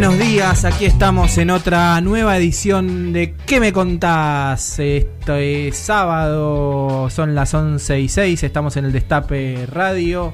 [0.00, 4.78] Buenos días, aquí estamos en otra nueva edición de ¿Qué me contás?
[4.78, 10.32] Esto es sábado, son las 11 y 6, estamos en el Destape Radio.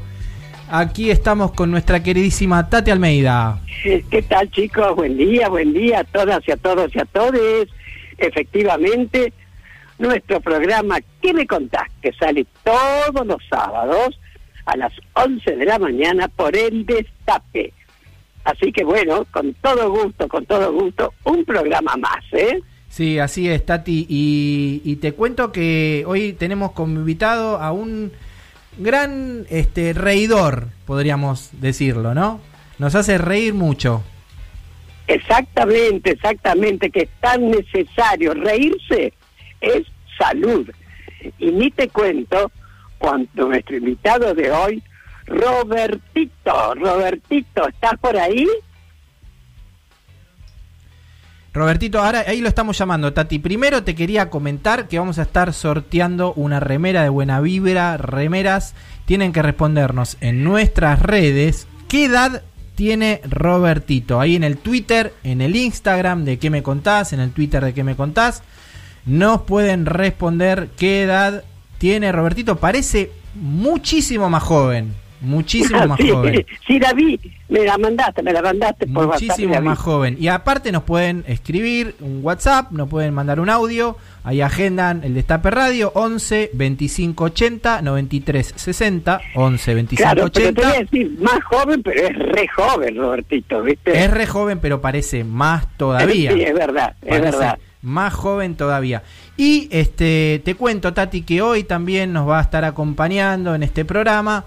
[0.70, 3.58] Aquí estamos con nuestra queridísima Tati Almeida.
[3.82, 4.94] ¿Qué tal chicos?
[4.96, 7.68] Buen día, buen día a todas y a todos y a todes.
[8.18, 9.32] Efectivamente,
[9.98, 11.88] nuestro programa ¿Qué me contás?
[12.02, 14.20] que sale todos los sábados
[14.66, 17.72] a las 11 de la mañana por el Destape
[18.44, 22.60] Así que bueno, con todo gusto, con todo gusto, un programa más, ¿eh?
[22.88, 24.06] Sí, así es, Tati.
[24.08, 28.12] Y, te cuento que hoy tenemos como invitado a un
[28.78, 32.40] gran este, reidor, podríamos decirlo, ¿no?
[32.78, 34.04] Nos hace reír mucho.
[35.06, 38.34] Exactamente, exactamente, que es tan necesario.
[38.34, 39.12] Reírse
[39.60, 39.82] es
[40.18, 40.70] salud.
[41.38, 42.52] Y ni te cuento
[42.98, 44.82] cuando nuestro invitado de hoy
[45.26, 48.46] Robertito, Robertito, ¿estás por ahí?
[51.52, 53.38] Robertito, ahora ahí lo estamos llamando, Tati.
[53.38, 58.74] Primero te quería comentar que vamos a estar sorteando una remera de buena vibra, remeras.
[59.04, 62.42] Tienen que respondernos en nuestras redes qué edad
[62.74, 64.20] tiene Robertito.
[64.20, 67.72] Ahí en el Twitter, en el Instagram de qué me contás, en el Twitter de
[67.72, 68.42] qué me contás.
[69.06, 71.44] Nos pueden responder qué edad
[71.78, 72.56] tiene Robertito.
[72.56, 76.46] Parece muchísimo más joven muchísimo más joven.
[76.66, 80.16] Sí, la vi, me la mandaste, me la mandaste por Muchísimo más joven.
[80.18, 85.14] Y aparte nos pueden escribir un WhatsApp, nos pueden mandar un audio, ahí agendan el
[85.14, 90.40] Destape Radio 11 25 80 93 60 11 25 claro, 80.
[90.40, 94.04] Pero te voy a decir, más joven, pero es re joven, Robertito, ¿viste?
[94.04, 96.32] Es re joven, pero parece más todavía.
[96.32, 97.58] Sí, es verdad, es verdad.
[97.82, 99.02] Más joven todavía.
[99.36, 103.84] Y este te cuento, Tati, que hoy también nos va a estar acompañando en este
[103.84, 104.44] programa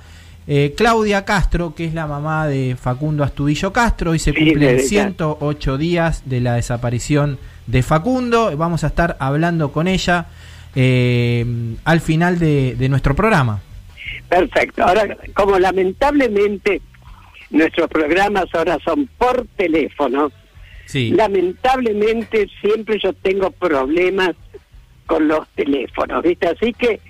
[0.49, 5.77] eh, Claudia Castro, que es la mamá de Facundo Astudillo Castro, hoy se cumplen 108
[5.77, 8.55] días de la desaparición de Facundo.
[8.55, 10.27] Vamos a estar hablando con ella
[10.73, 11.45] eh,
[11.83, 13.61] al final de, nuestro programa.
[14.29, 14.83] Perfecto.
[14.83, 16.81] Ahora, como lamentablemente
[17.49, 20.31] nuestros programas ahora son por teléfono,
[20.93, 24.31] lamentablemente siempre yo tengo problemas
[25.05, 26.47] con los teléfonos, ¿viste?
[26.47, 27.01] Así que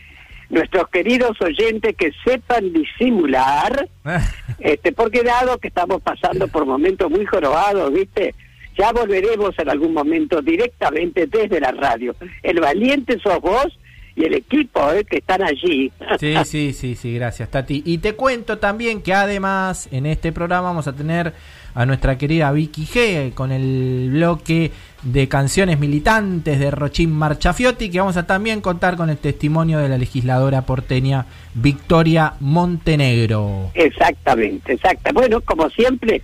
[0.49, 3.87] nuestros queridos oyentes que sepan disimular,
[4.59, 8.33] este, porque dado que estamos pasando por momentos muy jorobados, ¿viste?
[8.77, 12.15] Ya volveremos en algún momento directamente desde la radio.
[12.43, 13.67] El valiente sos vos
[14.15, 15.91] y el equipo eh, que están allí.
[16.19, 17.83] Sí, sí, sí, sí, gracias Tati.
[17.85, 21.33] Y te cuento también que además en este programa vamos a tener
[21.77, 24.71] a nuestra querida Vicky G con el bloque
[25.03, 29.87] de canciones militantes de Rochín Marchafiotti, que vamos a también contar con el testimonio de
[29.87, 33.69] la legisladora porteña Victoria Montenegro.
[33.75, 35.11] Exactamente, exacta.
[35.11, 36.23] Bueno, como siempre,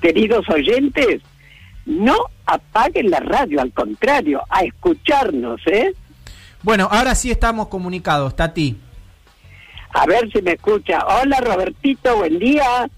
[0.00, 1.20] queridos oyentes,
[1.84, 2.14] no
[2.46, 5.94] apaguen la radio, al contrario, a escucharnos, ¿eh?
[6.62, 8.76] Bueno, ahora sí estamos comunicados, Tati.
[9.94, 11.00] A ver si me escucha.
[11.04, 12.88] Hola Robertito, buen día.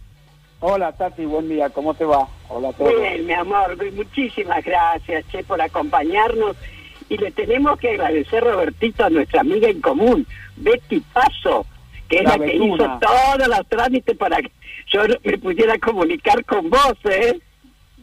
[0.64, 2.28] Hola Tati, buen día, ¿cómo te va?
[2.48, 2.94] Hola a todos.
[2.94, 6.56] Bien, mi amor, muchísimas gracias, Che, por acompañarnos.
[7.08, 10.24] Y le tenemos que agradecer, Robertito, a nuestra amiga en común,
[10.54, 11.66] Betty Paso,
[12.08, 14.52] que es la, que hizo todos los trámites para que
[14.86, 17.40] yo me pudiera comunicar con vos, ¿eh?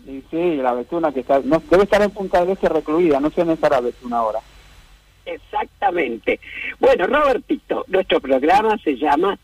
[0.06, 3.30] Sí, sí, la Betuna que está, no, debe estar en Punta del Este recluida, no
[3.30, 4.40] sé dónde estará Betuna ahora.
[5.26, 6.42] Exactamente.
[6.78, 9.40] Bueno, Robertito, nuestro programa se llama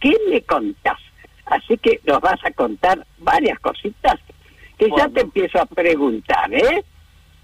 [0.00, 0.98] ¿Qué me contás?
[1.46, 4.16] Así que nos vas a contar varias cositas
[4.78, 6.84] que ya te empiezo a preguntar, ¿eh?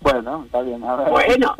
[0.00, 0.82] Bueno, está bien.
[0.84, 1.10] A ver.
[1.10, 1.56] Bueno,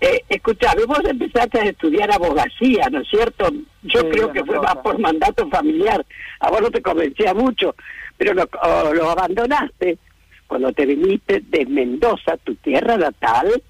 [0.00, 3.50] eh, escuchame, vos empezaste a estudiar abogacía, ¿no es cierto?
[3.82, 6.06] Yo creo que fue más por mandato familiar.
[6.40, 7.74] A vos no te convencía mucho,
[8.16, 8.48] pero lo,
[8.94, 9.98] lo abandonaste
[10.46, 13.62] cuando te viniste de Mendoza, tu tierra natal,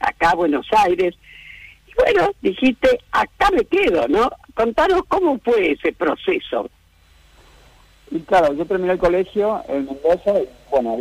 [0.00, 1.14] acá a Buenos Aires.
[1.86, 4.30] Y bueno, dijiste, acá me quedo, ¿no?
[4.54, 6.70] Contanos cómo fue ese proceso.
[8.10, 10.96] Y claro, yo terminé el colegio en Mendoza y bueno,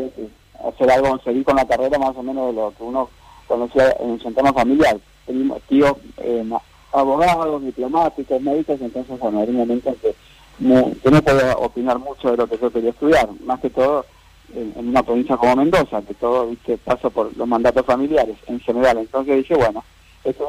[0.67, 3.09] hacer algo, seguir con la carrera más o menos de lo que uno
[3.47, 4.97] conocía en su entorno familiar.
[5.25, 6.44] Teníamos tíos eh,
[6.91, 10.15] abogados, diplomáticos, médicos, entonces bueno, era un momento en que
[10.57, 14.05] que no podía opinar mucho de lo que yo quería estudiar, más que todo
[14.53, 16.77] en, una provincia como Mendoza, que todo viste
[17.13, 19.00] por los mandatos familiares en general.
[19.00, 19.83] Entonces dije, bueno,
[20.23, 20.45] esto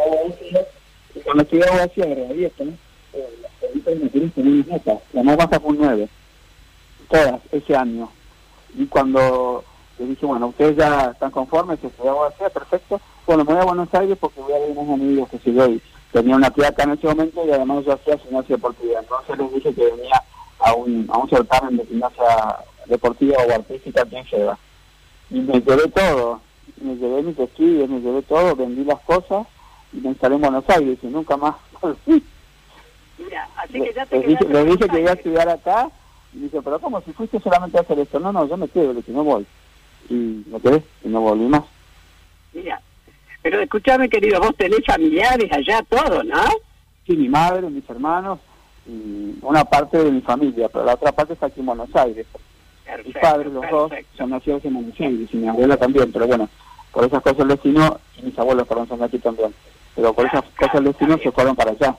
[1.15, 2.73] y cuando estudié abogacía de esto, ¿no?
[3.13, 6.09] Eh, las me quieren tener mis notas, la más baja fue un 9,
[7.09, 8.11] todas, ese año.
[8.77, 9.65] Y cuando
[9.99, 13.95] le dije, bueno, ustedes ya están conformes, estudié abogacía, perfecto, bueno, me voy a Buenos
[13.95, 15.81] Aires porque voy a ver unos amigos que si yo y
[16.13, 19.01] tenía una tía acá en ese momento y además yo hacía gimnasia deportiva.
[19.01, 20.23] Entonces les dije que venía
[20.61, 24.59] a un, a un certamen de gimnasia deportiva o artística aquí en Lleva.
[25.31, 26.41] Y me llevé todo,
[26.81, 29.47] me llevé mis estudios, me llevé todo, vendí las cosas
[29.93, 31.55] y me instalé en Buenos Aires y nunca más
[33.17, 35.89] Mira, así que ya te le, dije, le dije que iba a estudiar acá
[36.35, 37.01] y dice, pero ¿cómo?
[37.03, 38.19] Si fuiste solamente a hacer esto.
[38.19, 39.47] No, no, yo me quedo, dije, no voy.
[40.09, 41.63] Y me quedé y no volví más.
[42.53, 42.81] Mira,
[43.43, 46.43] pero escúchame, querido, vos tenés familiares allá, todo, ¿no?
[47.07, 48.39] Sí, mi madre, mis hermanos
[48.87, 52.27] y una parte de mi familia, pero la otra parte está aquí en Buenos Aires.
[53.05, 56.49] mis padres, los dos, son nacidos en Buenos Aires y mi abuela también, pero bueno,
[56.93, 59.55] por esas cosas el destino, y mis abuelos, perdón, son aquí también,
[59.95, 61.97] pero por esas cosas el destino se fueron para allá.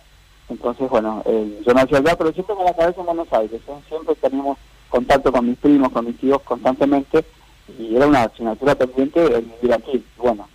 [0.49, 3.61] Entonces, bueno, eh, yo nací allá, pero siempre con la cabeza en Buenos Aires.
[3.67, 3.73] ¿eh?
[3.87, 4.57] Siempre teníamos
[4.89, 7.25] contacto con mis primos, con mis tíos constantemente,
[7.79, 10.03] y era una asignatura pendiente el vivir aquí.
[10.17, 10.47] Bueno,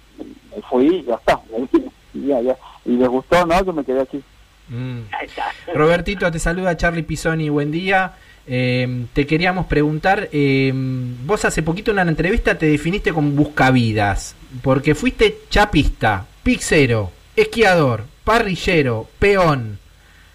[0.54, 1.40] me fui y ya está,
[2.14, 2.56] y, ya, ya.
[2.84, 3.64] y les gustó, ¿no?
[3.64, 4.22] Yo me quedé aquí.
[4.68, 5.00] Mm.
[5.74, 8.14] Robertito, te saluda Charlie Pisoni, buen día.
[8.46, 14.34] Eh, te queríamos preguntar, eh, vos hace poquito en una entrevista te definiste como buscavidas,
[14.62, 19.80] porque fuiste chapista, pixero, esquiador, parrillero, peón.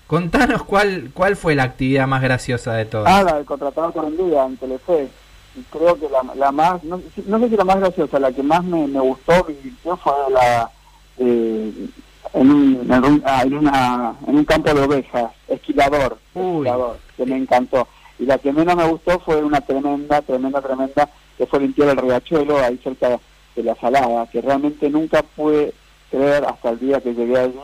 [0.06, 3.12] Contanos cuál cuál fue la actividad más graciosa de todas.
[3.12, 5.08] Ah, la de contratado con el día en Telefe
[5.72, 8.86] creo que la, la más, no, sé si la más graciosa, la que más me,
[8.88, 10.70] me gustó, me fue la
[11.18, 11.72] eh,
[12.34, 17.26] en, un, en, un, ah, en, una, en un campo de ovejas, esquilador, esquilador, que
[17.26, 17.88] me encantó.
[18.20, 21.98] Y la que menos me gustó fue una tremenda, tremenda, tremenda, que fue limpiar el
[21.98, 23.18] riachuelo ahí cerca
[23.56, 25.74] de la salada, que realmente nunca pude
[26.12, 27.60] creer hasta el día que llegué allí,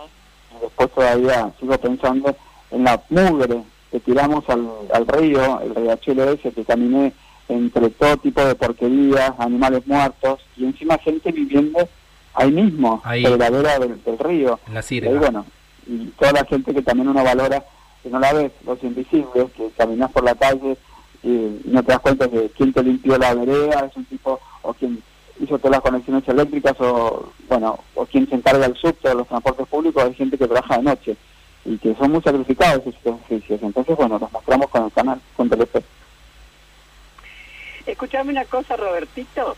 [0.62, 2.36] después todavía sigo pensando
[2.72, 7.14] en la mugre que tiramos al, al río, el riachuelo ese que caminé
[7.50, 11.88] entre todo tipo de porquerías, animales muertos y encima gente viviendo
[12.34, 14.60] ahí mismo, en la ladera del, río.
[14.72, 15.46] la y bueno,
[15.86, 17.64] y toda la gente que también uno valora,
[18.02, 20.78] que no la ves, los invisibles, que caminas por la calle
[21.24, 24.74] y no te das cuenta de quién te limpió la vereda, es un tipo, o
[24.74, 25.04] quien
[25.42, 29.28] hizo todas las conexiones eléctricas, o bueno, o quien se encarga del subte de los
[29.28, 31.18] transportes públicos, hay gente que trabaja de noche
[31.66, 33.62] y que son muy sacrificados esos oficios.
[33.62, 35.84] Entonces, bueno, los mostramos con el canal, con Telefe.
[37.86, 39.56] Escuchame una cosa, Robertito.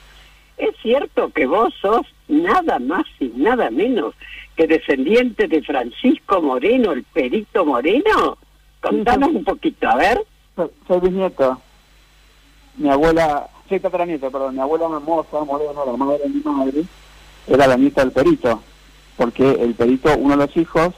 [0.58, 4.14] ¿Es cierto que vos sos nada más y nada menos
[4.56, 8.38] que descendiente de Francisco Moreno, el perito Moreno?
[8.82, 10.22] Contanos un poquito, a ver.
[10.88, 11.60] Soy, bisnieto.
[12.78, 16.84] Mi abuela, soy tataranieto, perdón, mi abuela Hermosa Moreno, la madre de mi madre,
[17.48, 18.62] era la nieta del perito,
[19.18, 20.94] porque el perito, uno de los hijos,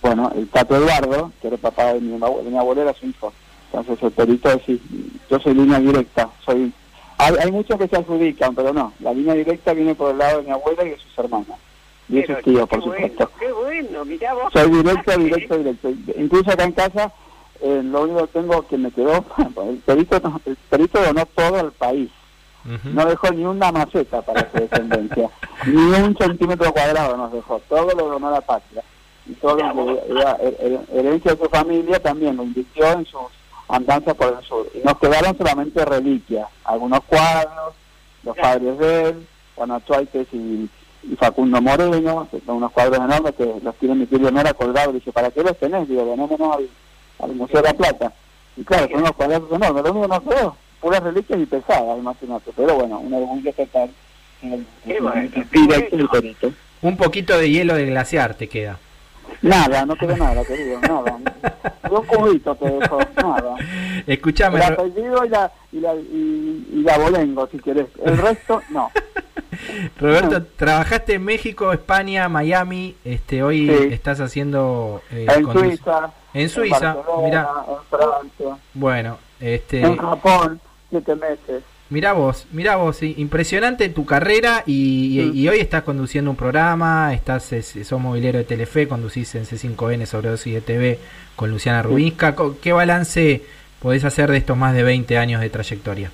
[0.00, 3.06] bueno, el Tato Eduardo, que era el papá de mi, de mi abuela, era su
[3.06, 3.32] hijo.
[3.72, 4.80] Entonces el perito sí,
[5.28, 6.72] yo soy línea directa, soy
[7.18, 10.44] hay, muchos que se adjudican, pero no, la línea directa viene por el lado de
[10.44, 11.58] mi abuela y de sus hermanas.
[12.08, 13.30] Y de sus tíos, por supuesto.
[13.38, 14.52] qué bueno, mirá vos.
[14.52, 15.90] Soy directo, directo, directo.
[16.16, 17.12] Incluso acá en casa,
[17.62, 19.24] eh, lo único que tengo que me quedó,
[19.68, 22.10] el perito, el perito donó todo el país.
[22.84, 25.28] No dejó ni una maceta para su descendencia,
[25.66, 28.84] ni un centímetro cuadrado nos dejó, todo lo donó la patria.
[29.26, 33.20] Y todo lo que herencia de su familia también lo invirtió en sus
[33.72, 34.66] andanza por el sur.
[34.74, 37.74] Y nos quedaron solamente reliquias, algunos cuadros,
[38.22, 40.68] los padres de él, Juan Achuaites y,
[41.18, 44.94] Facundo Moreno, que son unos cuadros enormes que los tiene mi tío Leonora colgados.
[44.94, 45.88] Dice, ¿para qué los tenés?
[45.88, 46.68] Digo, venémonos al,
[47.22, 48.12] al Museo de la Plata.
[48.56, 52.50] Y claro, son unos cuadros enormes, lo único no creo, puras reliquias y pesadas, imagínate.
[52.54, 53.90] Pero bueno, un orgullo total.
[54.42, 54.66] En el,
[56.82, 58.78] Un poquito de hielo de glaciar te queda.
[59.40, 61.18] Nada, no quedó nada, querido, nada.
[61.90, 63.56] un cubito te dejo, nada.
[64.06, 64.58] Escuchame.
[64.58, 67.86] El apellido y la, y, la, y, la bolengo, si querés.
[68.04, 68.90] El resto, no.
[70.00, 75.02] Roberto, trabajaste en México, España, Miami, este hoy estás haciendo...
[75.10, 76.12] Eh, en Suiza.
[76.34, 77.48] En Suiza, mira.
[77.68, 78.58] En Francia.
[78.74, 79.82] Bueno, este...
[79.82, 80.60] En Japón,
[80.90, 81.62] siete meses.
[81.92, 87.50] Mira vos, mira vos, impresionante tu carrera y, hoy estás conduciendo un programa, estás
[87.84, 90.98] sos movilero de Telefe, conducís en C5N sobre dosis de TV
[91.36, 92.34] con Luciana Rubinska.
[92.62, 93.44] ¿Qué balance
[93.78, 96.10] podés hacer de estos más de 20 años de trayectoria?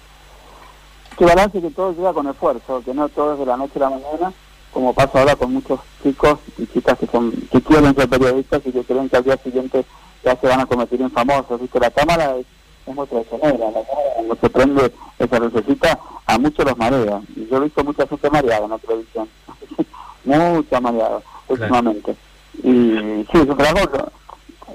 [1.16, 3.78] Qué balance que todo llega con esfuerzo, que no todo es de la noche a
[3.78, 4.32] la mañana,
[4.72, 8.72] como pasa ahora con muchos chicos y chicas que son que quieren ser periodistas y
[8.72, 9.84] que creen que al día siguiente
[10.28, 11.80] ya se van a convertir en famosos, ¿viste?
[11.80, 12.47] La cámara es,
[12.87, 17.23] es muy traicionera, la cámara cuando se prende esa lucecita a muchos los marea.
[17.35, 19.28] Y yo he visto mucha gente mareada en la televisión,
[20.25, 22.14] mucha mareada últimamente.
[22.62, 24.11] Y sí, es un trabajo,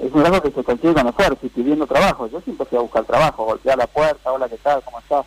[0.02, 2.26] es un trabajo que se consigue con esfuerzo y pidiendo trabajo.
[2.26, 4.82] Yo siempre fui a buscar trabajo, golpear la puerta, hola, ¿qué tal?
[4.82, 5.24] ¿Cómo estás?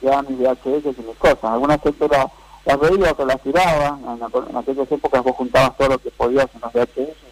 [0.00, 1.44] Ya mis VHS y mis cosas.
[1.44, 3.98] Algunas gente las, veía, otras las tiraba.
[4.06, 7.25] En, en, aquellas épocas vos juntabas todo lo que podías en los VHS,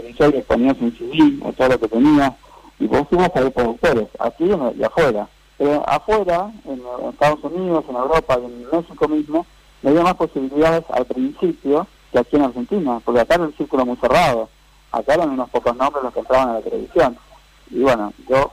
[0.00, 2.32] un CD o todo lo que tenías
[2.78, 5.28] y vos ibas a ver productores, aquí y afuera.
[5.56, 9.46] Pero afuera, en, Estados Unidos, en Europa y en México mismo,
[9.82, 13.86] me dio más posibilidades al principio que aquí en Argentina, porque acá era el círculo
[13.86, 14.48] muy cerrado.
[14.90, 17.16] Acá eran unos pocos nombres los que entraban a la televisión.
[17.70, 18.50] Y bueno, yo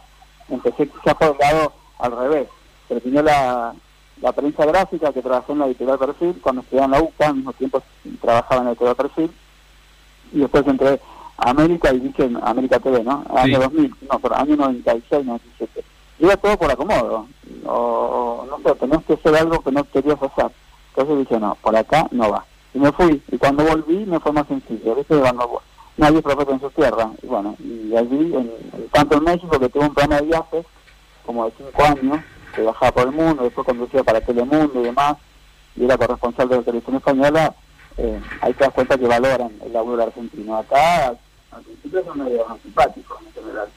[0.49, 2.47] empecé quizás por el lado al revés.
[2.87, 3.73] Terminé la,
[4.21, 7.35] la prensa gráfica que trabajé en la editorial Perfil, cuando estudiaba en la UCA, al
[7.35, 7.81] mismo tiempo
[8.21, 9.31] trabajaba en la editorial Perfil,
[10.33, 10.99] y después entré
[11.37, 13.23] América y dije América TV, ¿no?
[13.35, 15.83] Año 2000, no, pero año 96, 97.
[16.19, 17.27] Iba todo por acomodo,
[17.65, 20.51] o, no sé, tenés que hacer algo que no querías hacer.
[20.89, 22.45] Entonces dije, no, por acá no va.
[22.73, 25.17] Y me fui, y cuando volví me fue más sencillo, ¿viste?
[25.17, 25.61] Cuando
[25.97, 28.51] nadie es profeta en su tierra, y bueno, y allí, en,
[28.91, 30.65] tanto en México, que tuve un programa de viajes,
[31.25, 32.19] como de cinco años,
[32.55, 35.17] que viajaba por el mundo, después conducía para Telemundo y demás,
[35.75, 37.55] y era corresponsal de la televisión española,
[37.97, 40.57] eh, ahí te das cuenta que valoran el laburo argentino.
[40.57, 41.15] Acá,
[41.51, 43.69] al principio son medio antipáticos en general.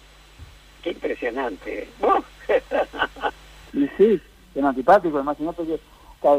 [0.83, 1.89] Qué impresionante.
[3.73, 4.21] y sí,
[4.55, 5.23] son antipáticos.
[5.23, 5.81] Imagínate que,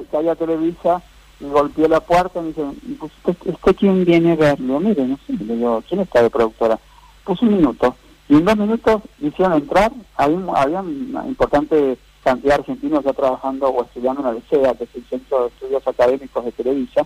[0.09, 1.01] que había Televisa
[1.39, 2.63] y golpeó la puerta y me dice,
[2.99, 4.79] pues, ¿usted, quién viene a verlo?
[4.79, 6.79] Mire, no sé, le digo, ¿quién está de productora?
[7.23, 7.95] Pues un minuto.
[8.29, 13.67] Y en dos minutos hicieron entrar, había, había una importante cantidad de argentinos ya trabajando
[13.67, 17.05] o estudiando en la LCEA, que es el Centro de Estudios Académicos de Televisa,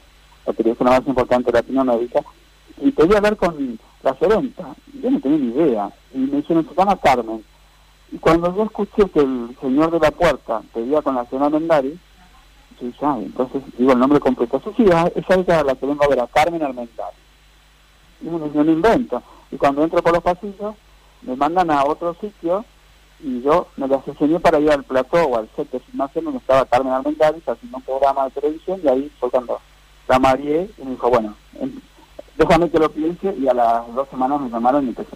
[0.50, 2.22] la televisión más importante de Latinoamérica,
[2.82, 4.76] y quería hablar con la gerenta.
[5.02, 5.92] Yo no tenía ni idea.
[6.14, 7.44] Y me dijeron, llama Carmen.
[8.12, 12.00] Y cuando yo escuché que el señor de la puerta pedía con la señora Mendari,
[12.82, 14.62] entonces digo el nombre completo.
[14.78, 17.18] Sí, esa es la que vengo a ver, a Carmen Almendari.
[18.22, 19.22] Y me yo invento.
[19.52, 20.76] Y cuando entro por los pasillos,
[21.22, 22.64] me mandan a otro sitio
[23.22, 26.40] y yo me las enseñé para ir al plató o al set de filmación donde
[26.40, 29.60] estaba Carmen Almendari haciendo un programa de televisión y ahí fue cuando
[30.10, 31.38] la marié y me dijo, bueno,
[32.36, 35.16] déjame que lo piense y a las dos semanas me llamaron y empecé.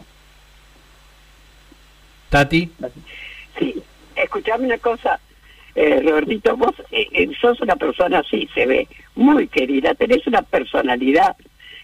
[2.29, 2.71] Tati.
[3.57, 3.83] Sí,
[4.15, 5.19] escuchame una cosa,
[5.73, 10.43] eh, Robertito, vos eh, eh, sos una persona así, se ve, muy querida, tenés una
[10.43, 11.35] personalidad,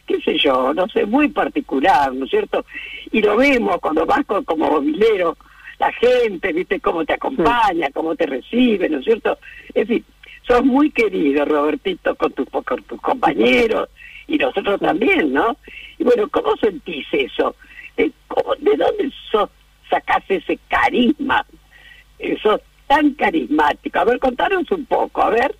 [0.05, 2.63] qué sé yo, no sé, muy particular, ¿no es cierto?
[3.11, 5.35] Y lo vemos cuando vas como movilero,
[5.79, 9.39] la gente, viste cómo te acompaña, cómo te recibe, ¿no es cierto?
[9.73, 10.05] En fin,
[10.49, 13.87] sos muy querido, Robertito, con, tus con tus compañeros
[14.27, 15.55] y nosotros también, ¿no?
[15.99, 17.55] Y bueno, ¿cómo sentís eso?
[17.95, 18.11] ¿De,
[18.59, 19.49] de dónde sos,
[19.89, 21.45] sacás ese carisma?
[22.41, 23.99] Sos tan carismático.
[23.99, 25.55] A ver, contanos un poco, a ver.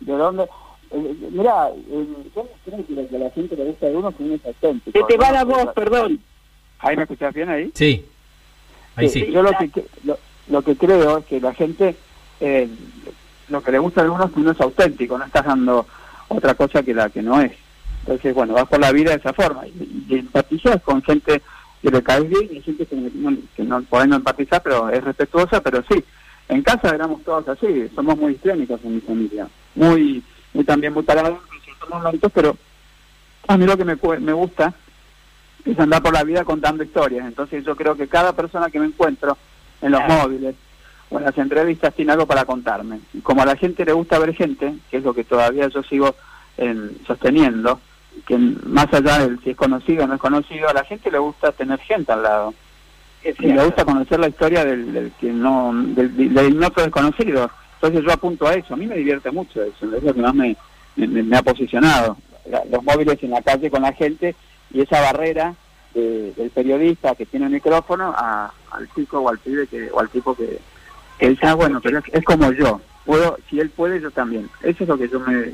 [0.00, 0.44] ¿De dónde?
[0.90, 4.22] Eh, mira, eh, yo creo que lo que la gente le gusta de uno que
[4.22, 4.98] uno es auténtico.
[4.98, 6.20] Se te va la voz, perdón.
[6.78, 7.70] ¿Ahí me escuchás bien ahí?
[7.74, 8.04] Sí.
[8.96, 9.30] Ahí sí.
[9.30, 10.18] Yo lo que, lo,
[10.48, 11.94] lo que creo es que la gente
[12.40, 12.68] eh,
[13.52, 15.86] lo que le gusta a algunos es que uno es auténtico, no estás dando
[16.28, 17.52] otra cosa que la que no es.
[18.00, 21.40] Entonces, bueno, vas por la vida de esa forma y, y empatizas con gente
[21.82, 25.82] que le cae bien y gente que no, que no empatizar, pero es respetuosa, pero
[25.88, 26.02] sí.
[26.48, 31.02] En casa éramos todos así, somos muy histriónicos en mi familia, muy, muy también muy
[31.02, 32.56] parados ciertos momentos, pero
[33.48, 34.74] a mí lo que me, me gusta
[35.64, 37.26] es andar por la vida contando historias.
[37.26, 39.36] Entonces yo creo que cada persona que me encuentro
[39.80, 40.54] en los móviles,
[41.12, 43.00] bueno, las entrevistas tiene algo para contarme.
[43.12, 45.82] Y como a la gente le gusta ver gente, que es lo que todavía yo
[45.82, 46.14] sigo
[47.06, 47.80] sosteniendo,
[48.26, 51.18] que más allá de si es conocido o no es conocido, a la gente le
[51.18, 52.54] gusta tener gente al lado.
[53.24, 57.50] y le gusta conocer la historia del, que no del, del desconocido.
[57.74, 58.74] Entonces yo apunto a eso.
[58.74, 59.94] A mí me divierte mucho eso.
[59.94, 60.56] Es lo que más me,
[60.96, 62.16] me, ha posicionado.
[62.70, 64.34] Los móviles en la calle con la gente
[64.72, 65.54] y esa barrera
[65.94, 70.34] del periodista que tiene el micrófono al chico o al pibe que, o al tipo
[70.34, 70.58] que,
[71.18, 72.80] él ah, bueno, pero es, como yo.
[73.04, 74.48] puedo Si él puede, yo también.
[74.62, 75.52] Eso es lo que yo me...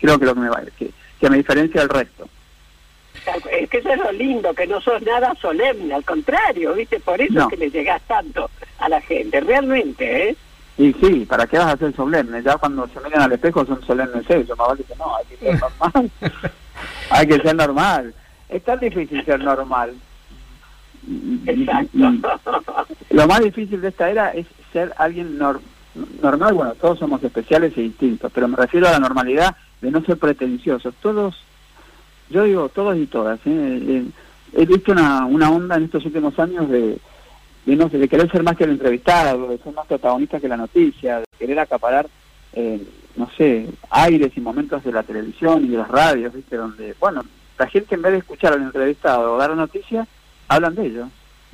[0.00, 0.90] Creo que lo que me va que,
[1.20, 2.28] que me diferencia del resto.
[3.50, 6.98] Es que eso es lo lindo, que no sos nada solemne, al contrario, ¿viste?
[6.98, 10.36] Por eso es que le llegas tanto a la gente, realmente, ¿eh?
[10.78, 12.42] Y sí, ¿para qué vas a ser solemne?
[12.42, 15.36] Ya cuando se miran al espejo son solemnes eso, más vale que no, hay que
[15.36, 16.10] ser normal.
[17.10, 18.14] hay que ser normal.
[18.48, 19.94] Es tan difícil ser normal.
[21.46, 21.98] Exacto.
[23.10, 26.54] Lo más difícil de esta era es ser alguien normal.
[26.54, 30.16] Bueno, todos somos especiales e distintos, pero me refiero a la normalidad de no ser
[30.16, 30.94] pretenciosos.
[31.00, 31.36] Todos,
[32.30, 33.80] yo digo todos y todas, ¿eh?
[33.82, 34.04] Eh,
[34.54, 36.98] he visto una, una onda en estos últimos años de,
[37.66, 40.48] de, no sé, de querer ser más que el entrevistado, de ser más protagonista que
[40.48, 42.06] la noticia, de querer acaparar,
[42.52, 42.82] eh,
[43.16, 46.56] no sé, aires y momentos de la televisión y de las radios, ¿viste?
[46.56, 47.22] Donde, bueno,
[47.58, 50.06] la gente en vez de escuchar al entrevistado o dar la noticia,
[50.48, 51.08] hablan de ellos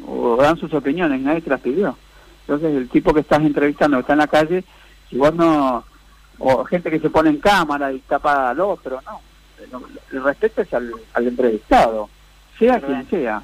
[0.07, 1.97] o dan sus opiniones, nadie te las pidió.
[2.43, 4.65] Entonces el tipo que estás entrevistando, que está en la calle,
[5.11, 5.85] si vos no,
[6.39, 9.21] o gente que se pone en cámara y tapa al otro, no.
[10.13, 12.09] El respeto es al, al entrevistado,
[12.59, 13.43] sea quien sea.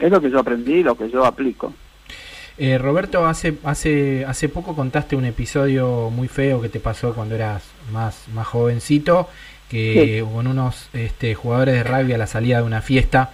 [0.00, 1.72] Es lo que yo aprendí, lo que yo aplico.
[2.56, 7.34] Eh, Roberto, hace, hace, hace poco contaste un episodio muy feo que te pasó cuando
[7.34, 9.28] eras más, más jovencito,
[9.68, 13.32] que con unos este, jugadores de rugby a la salida de una fiesta.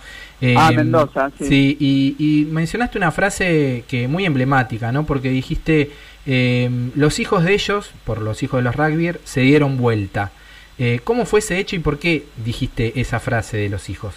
[0.56, 1.76] Ah, em, Mendoza, sí.
[1.78, 5.04] y, mencionaste una frase que muy emblemática, ¿no?
[5.04, 5.92] Porque dijiste,
[6.26, 10.32] em, los hijos de ellos, por los hijos de los rugby, se dieron vuelta.
[10.78, 14.14] Eh, ¿Cómo fue ese hecho y por qué dijiste esa frase de los hijos?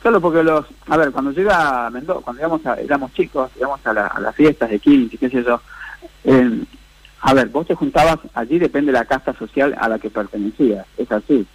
[0.00, 3.80] Claro, porque los, a ver, cuando llega a Mendoza, cuando íbamos a, éramos chicos, íbamos
[3.86, 5.60] a, las fiestas de 15, qué sé yo,
[6.24, 6.64] eh,
[7.20, 10.86] a ver, vos te juntabas, allí depende de la casta social a la que pertenecías,
[10.96, 11.46] es así.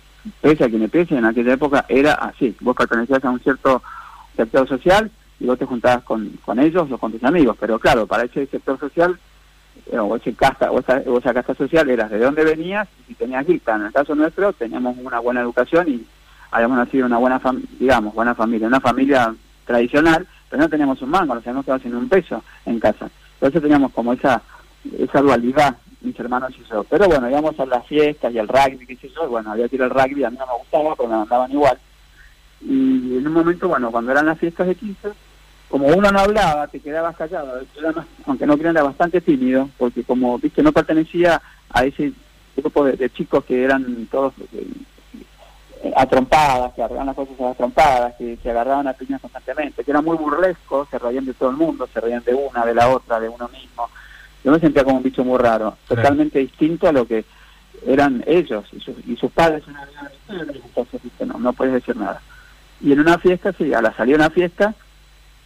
[0.41, 2.55] Pese a quien pese, en aquella época era así.
[2.61, 3.81] Vos pertenecías a un cierto
[4.35, 7.57] sector social y vos te juntabas con, con ellos o con tus amigos.
[7.59, 9.17] Pero claro, para ese sector social,
[9.91, 13.09] eh, o, ese casta, o, esa, o esa casta social, eras de dónde venías y
[13.09, 13.75] si tenías guita.
[13.75, 16.05] En el caso nuestro, teníamos una buena educación y
[16.51, 17.41] habíamos nacido una buena,
[17.79, 21.95] digamos, buena familia, una familia tradicional, pero no teníamos un mango, nos habíamos quedado sin
[21.95, 23.09] un peso en casa.
[23.35, 24.41] Entonces teníamos como esa
[24.97, 26.83] esa dualidad, mis hermanos y yo.
[26.85, 29.67] Pero bueno, íbamos a las fiestas y al rugby, qué sé yo, y bueno, había
[29.67, 31.77] que ir al rugby, a mí no me gustaba, pero me mandaban igual.
[32.61, 35.09] Y en un momento, bueno, cuando eran las fiestas de 15,
[35.69, 37.61] como uno no hablaba, te quedabas callado,
[38.25, 42.13] aunque no crean, era bastante tímido, porque como, viste, no pertenecía a ese
[42.55, 48.37] grupo de, chicos que eran todos eh, atrompadas, que agarraban las cosas a trompadas, que
[48.41, 51.87] se agarraban a piñas constantemente, que eran muy burlescos, se reían de todo el mundo,
[51.93, 53.89] se reían de una, de la otra, de uno mismo
[54.47, 57.25] yo me sentía como un bicho muy raro, totalmente distinto a lo que
[57.85, 59.61] eran ellos y, sus, y sus padres.
[60.29, 62.21] Entonces, no, no puedes decir nada.
[62.79, 64.73] Y en una fiesta, sí, a la salida de una fiesta,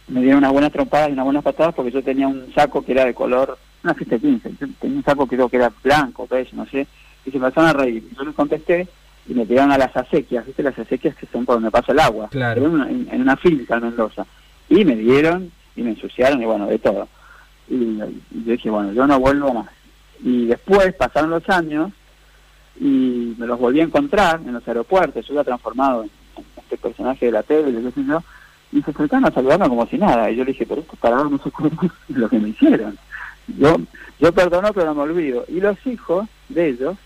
[0.06, 2.92] me dieron unas buenas trompadas y unas buenas patadas porque yo tenía un saco que
[2.92, 6.28] era de color, una fiesta de 15, tenía un saco que creo que era blanco,
[6.30, 6.86] beige, no sé,
[7.26, 8.08] y se empezaron a reír.
[8.16, 8.86] Yo les contesté
[9.26, 10.62] y me tiraron a las acequias, ¿viste?
[10.62, 12.64] Las acequias que son por donde pasa el agua, claro.
[12.86, 14.24] en, en, una finca en Mendoza.
[14.68, 17.08] Y me dieron y me ensuciaron y bueno, de todo
[17.68, 19.68] y, yo dije, bueno, yo no vuelvo más.
[20.22, 21.90] Y después pasaron los años
[22.80, 26.10] y me los volví a encontrar en los aeropuertos, yo era transformado en,
[26.56, 27.70] este personaje de la tele,
[28.72, 30.30] y se acercaron a saludarme como si nada.
[30.30, 31.50] Y yo le dije, pero estos parados no se
[32.08, 32.96] lo que me hicieron.
[33.58, 33.76] Yo,
[34.18, 35.44] yo perdono, pero no me olvido.
[35.48, 36.96] Y los hijos de ellos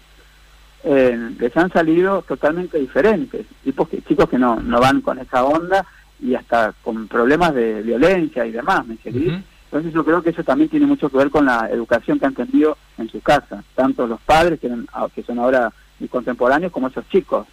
[0.84, 3.46] eh, les han salido totalmente diferentes.
[3.64, 5.84] Tipos que, chicos que no, no van con esa onda
[6.20, 9.32] y hasta con problemas de violencia y demás, ¿me seguís?
[9.76, 12.34] Entonces yo creo que eso también tiene mucho que ver con la educación que han
[12.34, 15.70] tenido en su casa, tanto los padres que, ah, que son ahora
[16.08, 17.46] contemporáneos como esos chicos.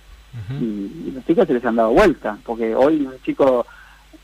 [0.57, 3.65] y, los chicos se les han dado vuelta, porque hoy un chico,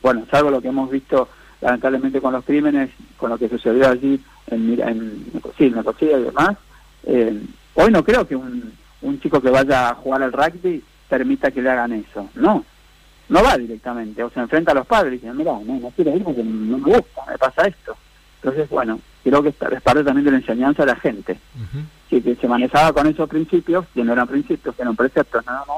[0.02, 1.28] bueno, salvo lo que hemos visto
[1.60, 5.26] lamentablemente con los crímenes, con lo que sucedió allí en, en,
[5.58, 6.56] sí, y demás,
[7.04, 7.38] eh,
[7.74, 11.62] hoy no creo que un, un chico que vaya a jugar al rugby permita que
[11.62, 12.64] le hagan eso, no,
[13.30, 16.16] no va directamente, o se enfrenta a los padres y dice, mira, no, no quiero
[16.16, 17.96] ir porque no me gusta, me pasa esto.
[18.42, 21.40] Entonces, bueno, creo que es parte también de la enseñanza de la gente,
[22.10, 25.78] que se manejaba con esos principios, que no eran principios, que eran preceptos nada más,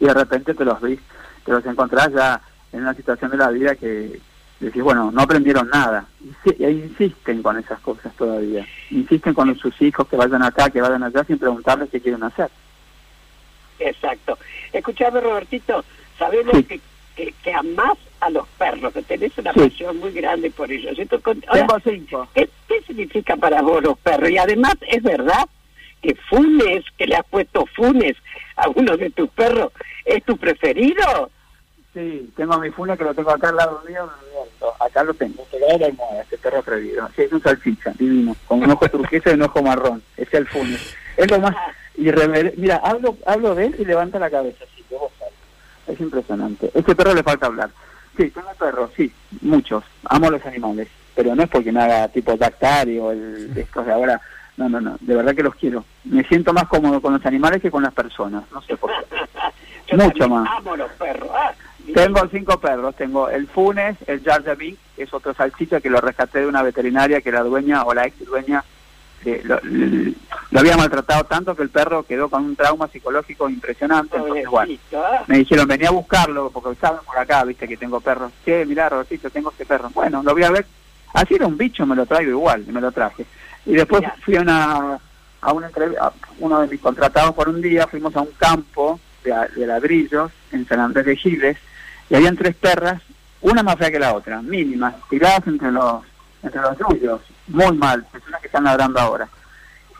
[0.00, 0.98] y de repente te los ves,
[1.44, 2.40] te los encontrás ya
[2.72, 4.20] en una situación de la vida que
[4.60, 6.06] decís, bueno, no aprendieron nada,
[6.44, 11.02] y, insisten con esas cosas todavía, insisten con sus hijos que vayan acá, que vayan
[11.02, 12.48] allá, sin preguntarles qué quieren hacer.
[13.78, 14.38] Exacto.
[14.72, 15.84] Escuchame, Robertito,
[16.18, 16.80] sabemos que,
[17.14, 20.96] que, que, amás a los perros, que tenés una pasión muy grande por ellos.
[20.96, 22.28] Tengo cinco.
[22.34, 22.48] ¿qué,
[22.86, 24.30] significa para vos los perros?
[24.30, 25.46] Y además, ¿es verdad
[26.02, 28.16] que Funes, que le has puesto Funes
[28.56, 29.72] a uno de tus perros,
[30.04, 31.30] es tu preferido?
[31.92, 34.08] Sí, tengo a mi Funes que lo tengo acá al lado mío
[34.80, 37.08] Acá lo tengo, se le este perro atrevido.
[37.16, 40.02] Sí, es un salchicha, divino, con un ojo turquesa y un ojo marrón.
[40.16, 40.96] Ese es el Funes.
[41.16, 41.54] Es lo más...
[41.98, 42.60] Irreverente.
[42.60, 44.64] Mira, hablo, hablo de él y levanta la cabeza.
[45.86, 46.70] Es impresionante.
[46.74, 47.70] Este perro le falta hablar.
[48.16, 49.84] Sí, tengo perros, sí, muchos.
[50.04, 53.92] Amo los animales, pero no es porque me haga tipo dactario, el de estos de
[53.92, 54.20] ahora.
[54.56, 55.84] No, no, no, de verdad que los quiero.
[56.04, 59.96] Me siento más cómodo con los animales que con las personas, no sé por qué.
[59.96, 60.48] Mucho más.
[60.58, 61.28] Amo los perros.
[61.32, 61.52] Ah,
[61.94, 66.40] tengo cinco perros, tengo el Funes, el Jar que es otro salchicha que lo rescaté
[66.40, 68.64] de una veterinaria que la dueña o la ex dueña,
[69.24, 69.60] lo,
[70.50, 74.16] lo había maltratado tanto que el perro quedó con un trauma psicológico impresionante.
[74.16, 74.78] Entonces, bueno,
[75.26, 78.32] me dijeron, venía a buscarlo, porque saben por acá, viste que tengo perros.
[78.44, 79.90] Che, mirá, Robertito, tengo este perro.
[79.92, 80.66] Bueno, lo voy a ver.
[81.14, 83.24] Así era un bicho, me lo traigo igual, y me lo traje.
[83.64, 84.98] Y después fui a una,
[85.40, 89.32] a una a uno de mis contratados por un día, fuimos a un campo de,
[89.56, 91.56] de ladrillos en San Andrés de Giles,
[92.10, 93.02] y habían tres perras,
[93.40, 96.04] una más fea que la otra, mínimas, tiradas entre los
[96.42, 99.28] entre los suyos, muy mal, personas que están ladrando ahora.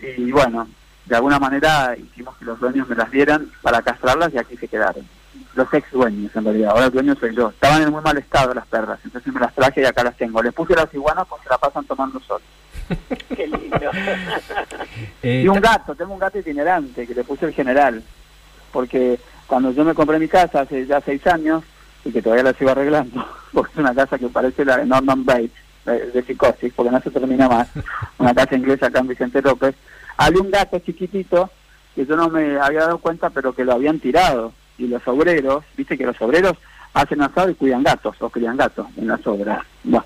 [0.00, 0.68] Y bueno,
[1.06, 4.68] de alguna manera hicimos que los dueños me las dieran para castrarlas y aquí se
[4.68, 5.06] quedaron.
[5.54, 7.48] Los ex dueños, en realidad, ahora el dueño soy yo.
[7.48, 10.42] Estaban en muy mal estado las perras, entonces me las traje y acá las tengo.
[10.42, 12.42] Les puse las iguanas porque se la pasan tomando sol.
[13.36, 13.78] Qué lindo.
[15.22, 18.02] Eh, y un gato, tengo un gato itinerante que le puse el general,
[18.72, 21.64] porque cuando yo me compré mi casa hace ya seis años,
[22.04, 25.24] y que todavía la sigo arreglando, porque es una casa que parece la de Norman
[25.24, 25.50] Bates,
[25.86, 27.68] de, psicosis, porque no se termina más,
[28.18, 29.74] una casa inglesa acá en Vicente López,
[30.16, 31.50] había un gato chiquitito
[31.94, 34.52] que yo no me había dado cuenta, pero que lo habían tirado.
[34.78, 36.54] Y los obreros, viste que los obreros
[36.92, 39.64] hacen asado y cuidan gatos, o crían gatos en las obras.
[39.82, 40.04] Bueno,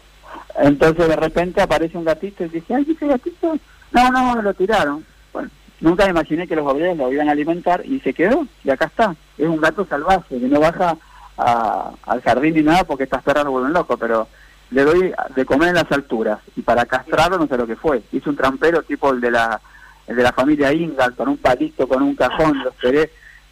[0.61, 3.57] entonces de repente aparece un gatito y dice, ay, ese gatito,
[3.91, 5.05] no, no, me lo tiraron.
[5.33, 8.87] Bueno, nunca imaginé que los obreros lo iban a alimentar y se quedó, y acá
[8.87, 9.17] está.
[9.37, 10.97] Es un gato salvaje, que no baja
[11.37, 14.29] al jardín ni nada porque estas perras lo vuelven loco, pero
[14.71, 16.39] le doy de comer en las alturas.
[16.57, 18.03] Y para castrarlo no sé lo que fue.
[18.13, 19.61] Hice un trampero tipo el de la,
[20.07, 23.11] el de la familia Ingal, con un palito, con un cajón, lo esperé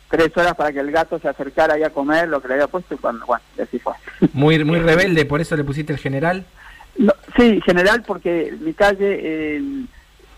[0.09, 2.66] tres horas para que el gato se acercara ahí a comer lo que le había
[2.66, 3.92] puesto y cuando, bueno, así fue.
[4.33, 6.44] Muy, muy rebelde, por eso le pusiste el general.
[7.37, 9.62] sí, general porque mi calle eh,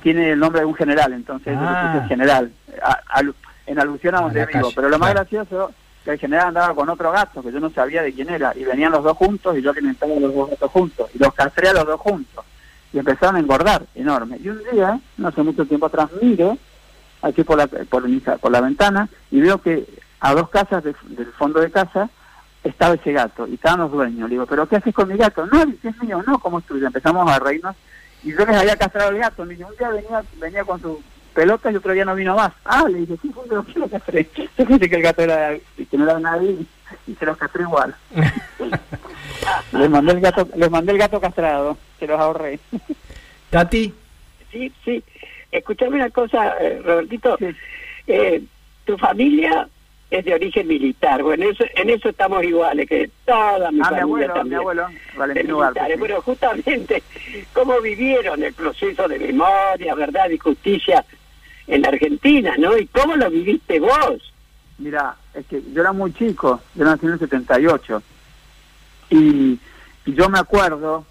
[0.02, 2.06] tiene el nombre de un general, entonces le puse el ah.
[2.08, 2.52] general,
[3.66, 4.70] en alusión a donde vivo.
[4.74, 5.72] Pero lo más gracioso
[6.10, 8.64] que el general andaba con otro gato que yo no sabía de quién era y
[8.64, 11.72] venían los dos juntos y yo alimentaba los dos gatos juntos y los castré a
[11.72, 12.44] los dos juntos
[12.92, 14.38] y empezaron a engordar enorme.
[14.42, 16.58] Y un día no hace mucho tiempo atrás miro
[17.22, 18.04] aquí por la por,
[18.40, 19.86] por la ventana y veo que
[20.20, 22.10] a dos casas del fondo de casa
[22.64, 24.28] estaba ese gato y estaban los dueños.
[24.28, 26.86] Le digo pero qué haces con mi gato no es mío no como es tuyo
[26.88, 27.76] empezamos a reírnos
[28.22, 29.42] y yo les había castrado el gato.
[29.42, 32.52] Un día venía venía con su pelota y otro día no vino más.
[32.64, 34.28] Ah, le dije, sí, fue lo que lo castré.
[34.58, 36.56] Yo pensé que el gato era, que no era nadie
[37.06, 37.94] y, se los castré igual.
[39.72, 42.58] les mandé el gato, les mandé el gato castrado, se los ahorré.
[43.50, 43.92] Tati.
[44.50, 45.02] Sí, sí.
[45.50, 47.36] Escuchame una cosa, eh, Robertito.
[48.06, 48.42] Eh,
[48.84, 49.68] tu familia
[50.10, 51.22] es de origen militar.
[51.22, 54.48] Bueno, eso, en eso estamos iguales, que toda mi ah, familia mi abuelo, también.
[54.48, 57.02] Mi abuelo, Valentín Bueno, justamente,
[57.52, 61.04] ¿cómo vivieron el proceso de memoria, verdad y justicia
[61.70, 62.76] en Argentina, ¿no?
[62.76, 64.33] ¿Y cómo lo viviste vos?
[64.78, 68.02] Mira, es que yo era muy chico, yo nací en el 78,
[69.11, 69.59] y,
[70.04, 71.04] y yo me acuerdo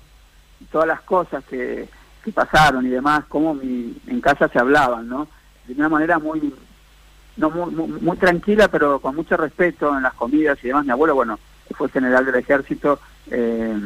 [0.71, 1.87] todas las cosas que,
[2.23, 5.27] que pasaron y demás, cómo mi, en casa se hablaban, ¿no?
[5.65, 6.53] De una manera muy,
[7.37, 10.83] no muy, muy, tranquila, pero con mucho respeto en las comidas y demás.
[10.83, 11.39] Mi abuelo, bueno,
[11.77, 12.99] fue general del ejército,
[13.31, 13.77] eh,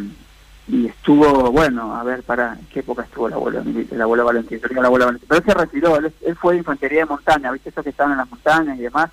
[0.67, 4.85] y estuvo, bueno, a ver, para qué época estuvo el abuelo, el abuelo Valentín, el
[4.85, 7.89] abuelo Valentín, pero él se retiró, él, fue de infantería de montaña, viste esos que
[7.89, 9.09] estaban en las montañas y demás,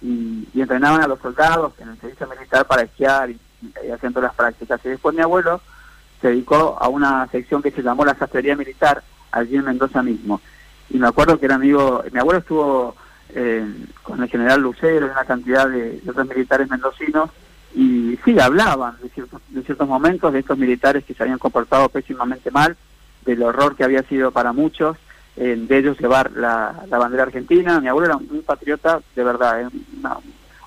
[0.00, 3.38] y, entrenaban a los soldados en el servicio militar para esquiar y,
[3.92, 4.80] haciendo las prácticas.
[4.84, 5.60] Y después mi abuelo
[6.22, 10.40] se dedicó a una sección que se llamó la sastrería militar, allí en Mendoza mismo.
[10.88, 12.96] Y me acuerdo que era amigo, mi abuelo estuvo
[13.30, 13.66] eh,
[14.02, 17.30] con el general Lucero y una cantidad de otros militares mendocinos,
[17.74, 21.88] y sí, hablaban de ciertos, de ciertos momentos de estos militares que se habían comportado
[21.88, 22.76] pésimamente mal,
[23.24, 24.96] del horror que había sido para muchos,
[25.36, 27.80] de ellos llevar la, bandera argentina.
[27.80, 29.68] Mi abuelo era un, patriota de verdad, ¿eh?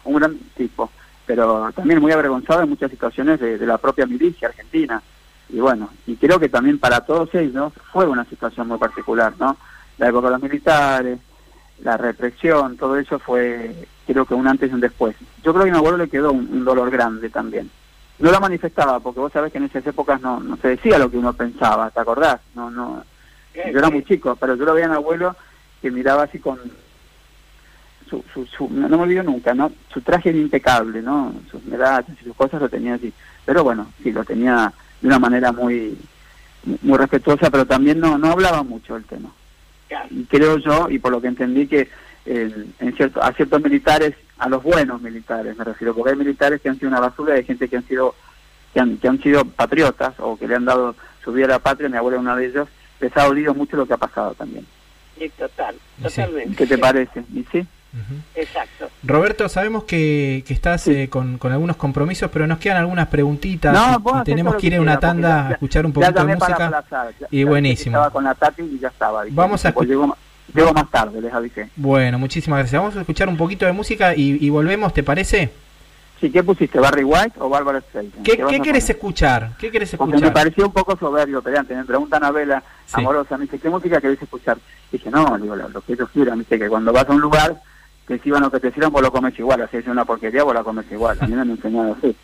[0.04, 0.92] un gran tipo,
[1.26, 5.02] pero también muy avergonzado en muchas situaciones de, la propia milicia argentina.
[5.50, 9.56] Y bueno, y creo que también para todos ellos fue una situación muy particular, ¿no?
[9.98, 11.20] La época de los militares,
[11.84, 15.16] la represión, todo eso fue creo que un antes y un después.
[15.44, 17.70] Yo creo que a mi abuelo le quedó un, dolor grande también.
[18.20, 21.12] No lo manifestaba, porque vos sabés que en esas épocas no, no se decía lo
[21.12, 22.40] que uno pensaba, ¿te acordás?
[22.56, 23.04] No, no.
[23.54, 25.36] Yo era muy chico, pero yo lo veía a mi abuelo
[25.82, 26.60] que miraba así con
[28.10, 29.72] su, su, no, me olvido nunca, ¿no?
[29.94, 31.34] Su traje era impecable, ¿no?
[31.52, 33.14] Sus medallas y sus cosas lo tenía así.
[33.46, 35.98] Pero bueno, sí, lo tenía de una manera muy
[36.82, 39.30] muy respetuosa, pero también no no hablaba mucho del tema.
[40.12, 41.90] Y creo yo, y por lo que entendí que
[42.26, 46.70] en, cierto, a ciertos militares, a los buenos militares, me refiero, porque hay militares que
[46.70, 48.16] han sido una basura, hay gente que han sido
[48.74, 51.60] que han, que han sido patriotas o que le han dado su vida a la
[51.60, 52.68] patria, mi abuela es una de ellos,
[53.00, 54.66] les ha dolido mucho lo que ha pasado también.
[55.18, 56.56] Sí, total, totalmente.
[56.56, 57.24] ¿Qué te parece?
[57.34, 57.66] ¿Y sí?
[58.36, 58.90] Exacto.
[59.04, 63.78] Roberto, sabemos que, que estás eh, con, con, algunos compromisos, pero nos quedan algunas preguntitas.
[64.00, 66.84] y, tenemos que ir a una tanda a escuchar un poquito de música.
[67.32, 67.98] y buenísimo.
[67.98, 69.24] Estaba con la Tati y ya estaba.
[69.32, 69.74] Vamos a,
[70.54, 71.70] llego más tarde, les avisé.
[71.76, 72.82] Bueno, muchísimas gracias.
[72.82, 75.52] Vamos a escuchar un poquito de música y, volvemos, ¿te parece?
[76.20, 76.80] Sí, ¿qué pusiste?
[76.80, 78.24] ¿Barry White o Barbara Streisand?
[78.24, 79.52] ¿Qué, ¿qué, querés escuchar?
[79.60, 80.20] ¿Qué querés escuchar?
[80.20, 83.70] me pareció un poco soberbio, pero antes me preguntan a Vela, amorosa, me dice, ¿qué
[83.70, 84.58] música querés escuchar?
[84.92, 87.62] dije, no, digo, lo, que ellos quieran, dice que cuando vas a un lugar
[88.08, 90.44] que si iban lo que te sirvan, vos lo comes igual, así es una porquería,
[90.44, 92.16] vos la comes igual, a mí me han enseñado así.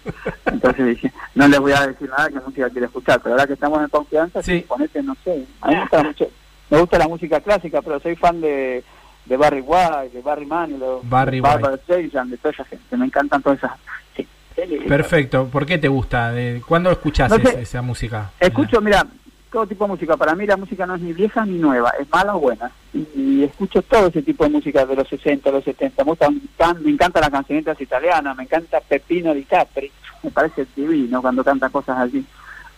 [0.46, 3.54] Entonces dije, no les voy a decir nada que música quiere escuchar, pero ahora que
[3.54, 4.64] estamos en confianza, sí.
[4.66, 6.28] ponete, no sé, a mí me gusta mucho,
[6.70, 8.82] me gusta la música clásica, pero soy fan de,
[9.26, 13.06] de Barry White, de Barry Manilow, Barry de Barbara Streisand, de toda esa gente, me
[13.06, 13.72] encantan todas esas...
[14.16, 14.28] Sí.
[14.88, 16.32] Perfecto, ¿por qué te gusta?
[16.32, 18.32] ¿De ¿Cuándo escuchas esa música?
[18.40, 19.06] Escucho, mira,
[19.54, 20.18] todo tipo de música.
[20.18, 22.72] Para mí la música no es ni vieja ni nueva, es mala o buena.
[22.94, 26.04] Y, escucho todo ese tipo de música de los 60, los 70.
[26.04, 26.30] Me, gusta,
[26.82, 29.92] me encanta las cancionetas italianas, me encanta Pepino Di Capri.
[30.24, 32.26] Me parece divino cuando canta cosas así.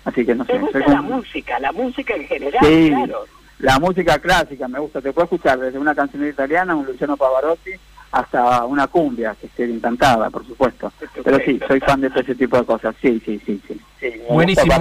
[0.04, 0.60] Así que no sé.
[0.60, 3.26] gusta la música, la música en general, sí, claro.
[3.60, 5.02] La música clásica me gusta.
[5.02, 7.72] Te puedo escuchar desde una canción italiana, un Luciano Pavarotti,
[8.12, 10.92] hasta una cumbia, que esté encantada, por supuesto.
[11.24, 12.94] Pero sí, soy fan de ese tipo de cosas.
[13.02, 13.62] Sí, sí, sí.
[13.66, 14.22] sí.
[14.30, 14.74] Buenísimo.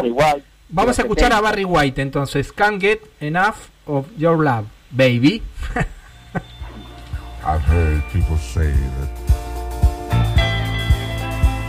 [0.68, 2.52] Vamos a escuchar a Barry White entonces.
[2.52, 5.42] Can't get enough of your love, baby.
[7.44, 9.10] I've heard people say that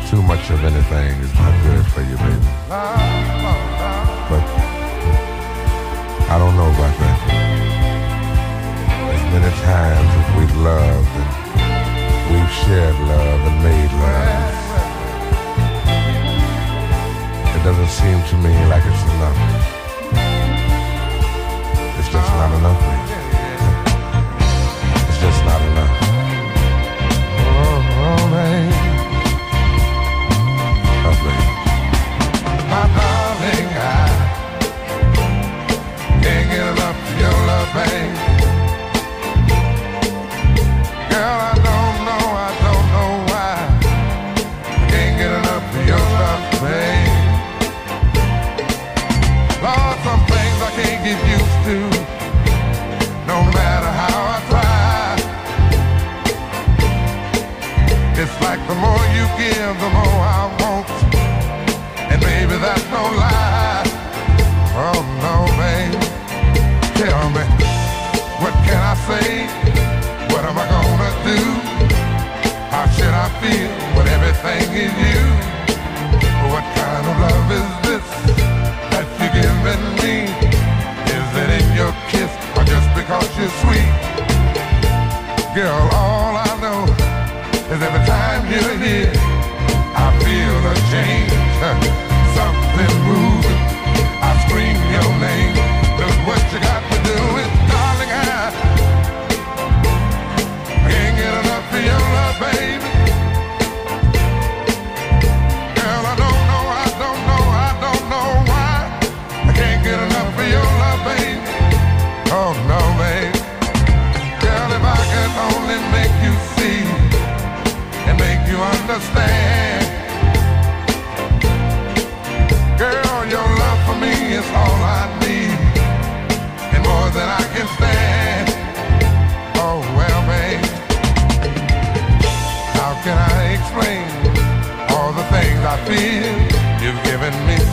[0.10, 2.47] too much of anything is not good for you, baby.
[4.29, 4.43] But
[6.29, 7.19] I don't know about that.
[9.13, 11.29] As many times as we've loved and
[12.31, 14.64] we've shared love and made love.
[17.65, 19.39] Doesn't seem to me like it's enough.
[21.97, 23.24] It's just not enough,
[74.75, 75.24] give you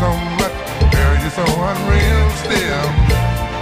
[0.02, 0.10] so
[0.42, 0.56] much,
[0.90, 2.86] girl, you're so unreal still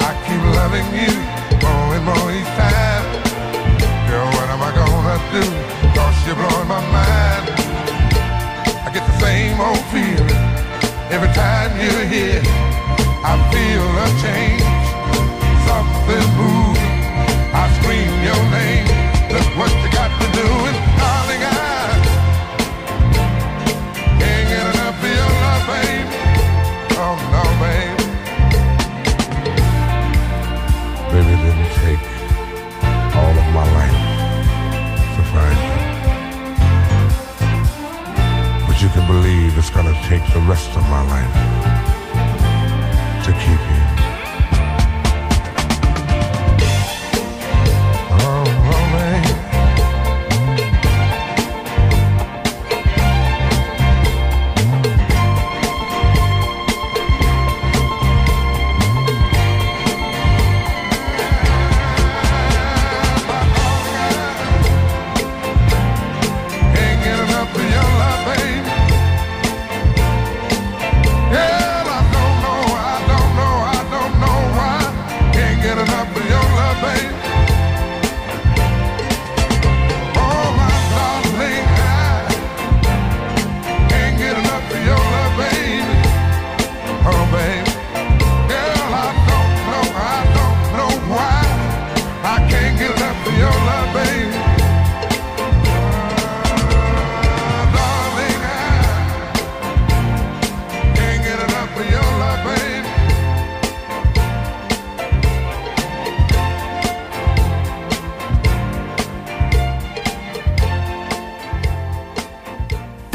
[0.08, 1.12] I keep loving you
[1.60, 3.04] more and more each time.
[4.08, 5.44] Girl, what am I gonna do?
[5.94, 7.69] Cause you're blowing my mind.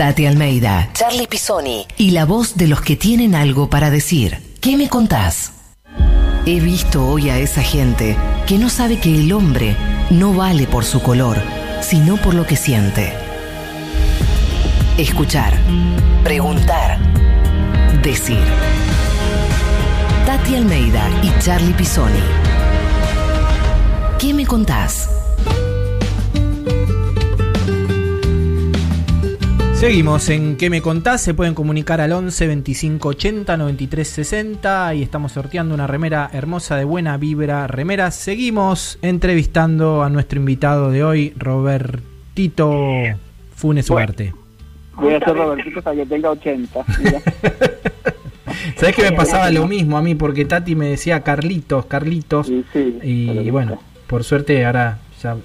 [0.05, 4.55] Tati Almeida, Charlie Pisoni y la voz de los que tienen algo para decir.
[4.61, 5.53] ¿Qué me contás?
[6.45, 8.15] He visto hoy a esa gente
[8.45, 9.75] que no sabe que el hombre
[10.11, 11.41] no vale por su color,
[11.81, 13.15] sino por lo que siente.
[14.99, 15.55] Escuchar,
[16.23, 16.99] preguntar,
[18.03, 18.43] decir.
[20.27, 22.21] Tati Almeida y Charlie Pisoni.
[24.19, 25.09] ¿Qué me contás?
[29.75, 31.21] Seguimos en ¿Qué me contás?
[31.21, 36.77] Se pueden comunicar al 11 25 80 93 60 y estamos sorteando una remera hermosa
[36.77, 38.15] de buena vibra remeras.
[38.15, 42.73] Seguimos entrevistando a nuestro invitado de hoy, Robertito
[43.53, 44.33] Funes Ugarte.
[44.95, 46.85] Voy a hacer Robertito hasta que tenga 80.
[48.77, 50.15] ¿Sabes que me pasaba lo mismo a mí?
[50.15, 52.47] Porque Tati me decía Carlitos, Carlitos.
[52.47, 55.35] Sí, sí, y bueno, por suerte ahora ya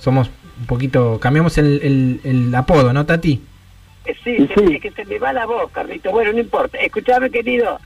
[0.00, 0.28] somos
[0.60, 1.20] un poquito.
[1.20, 3.40] Cambiamos el, el, el apodo, ¿no, Tati?
[4.06, 6.10] Eh, Sí, se me- que se me va la voz, Carlito.
[6.10, 6.78] Bueno, no importa.
[6.78, 7.78] Escuchame, querido.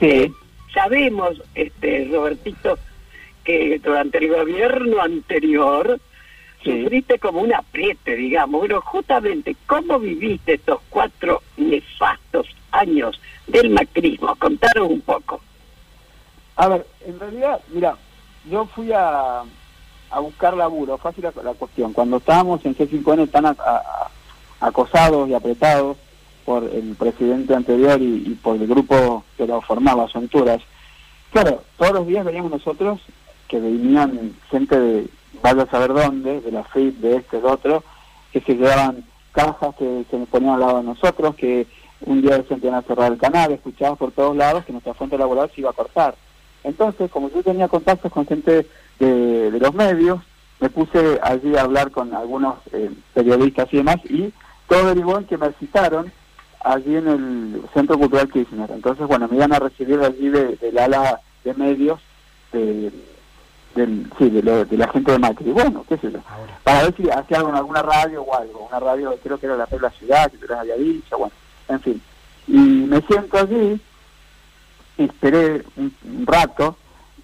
[0.00, 0.30] Eh,
[0.72, 2.78] sabemos, este Robertito,
[3.44, 5.98] que durante el gobierno anterior
[6.62, 6.82] Sí.
[6.82, 8.60] sufriste como un apriete, digamos.
[8.62, 14.34] Pero justamente, ¿cómo viviste estos cuatro nefastos años del macrismo?
[14.36, 15.40] Contaros un poco.
[16.56, 17.96] A ver, en realidad, mira,
[18.50, 19.42] yo fui a,
[20.10, 21.92] a buscar laburo, fácil la, la cuestión.
[21.92, 24.10] Cuando estábamos en C5N tan a- a-
[24.60, 25.96] acosados y apretados
[26.44, 30.62] por el presidente anterior y, por el grupo que lo formaba, Sonturas,
[31.32, 33.00] claro, todos los días veníamos nosotros
[33.48, 35.06] que venían gente de
[35.42, 37.84] vaya a saber dónde, de la FIP, de este, de otro,
[38.32, 41.66] que se llevaban cajas que se nos ponían al lado de nosotros, que
[42.00, 45.18] un día se iban a cerrar el canal, escuchábamos por todos lados que nuestra fuente
[45.18, 46.14] laboral se iba a cortar.
[46.64, 48.66] Entonces, como yo tenía contactos con gente
[48.98, 50.20] de, de los medios,
[50.60, 54.32] me puse allí a hablar con algunos eh, periodistas y demás, y
[54.68, 56.12] todo derivó en que me citaron
[56.64, 58.70] allí en el Centro Cultural Kirchner.
[58.70, 62.00] Entonces, bueno, me iban a recibir allí de- del ala de medios
[62.52, 62.90] de,
[63.74, 65.50] del, sí, de, lo- de la gente de Macri.
[65.52, 66.18] Bueno, qué sé yo.
[66.64, 68.66] Para ver si hacía algo en alguna radio o algo.
[68.68, 71.32] Una radio, creo que era la Perla Ciudad, que había dicho, bueno,
[71.68, 72.02] en fin.
[72.48, 73.80] Y me siento allí,
[74.98, 76.76] esperé un, un rato,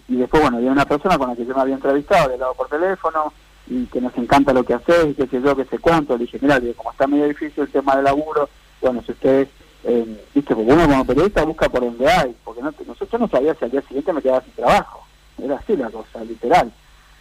[0.08, 2.34] y después, bueno, había una persona con la que yo me había entrevistado, le he
[2.34, 3.32] hablado por teléfono,
[3.72, 6.16] y que nos encanta lo que haces, y qué sé yo, qué sé cuánto.
[6.16, 8.48] Le dije, mira, como está medio difícil el tema del laburo,
[8.80, 9.48] bueno, si ustedes,
[9.84, 13.54] eh, viste, porque uno como periodista busca por donde hay, porque no, nosotros no sabía
[13.54, 15.06] si al día siguiente me quedaba sin trabajo.
[15.42, 16.72] Era así la cosa, literal.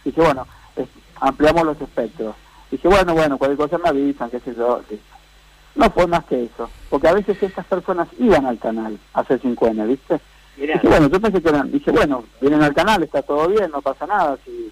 [0.04, 0.88] Dije, bueno, es-
[1.20, 2.34] ampliamos los espectros.
[2.70, 4.80] Dije, bueno, bueno, cualquier cosa me avisan, qué sé yo.
[4.90, 5.06] listo.
[5.74, 9.40] No fue más que eso, porque a veces estas personas iban al canal a hacer
[9.40, 10.20] 5N, ¿viste?
[10.58, 13.70] Mirá, Dije, bueno, yo pensé que eran, dije, bueno, vienen al canal, está todo bien,
[13.70, 14.70] no pasa nada, si,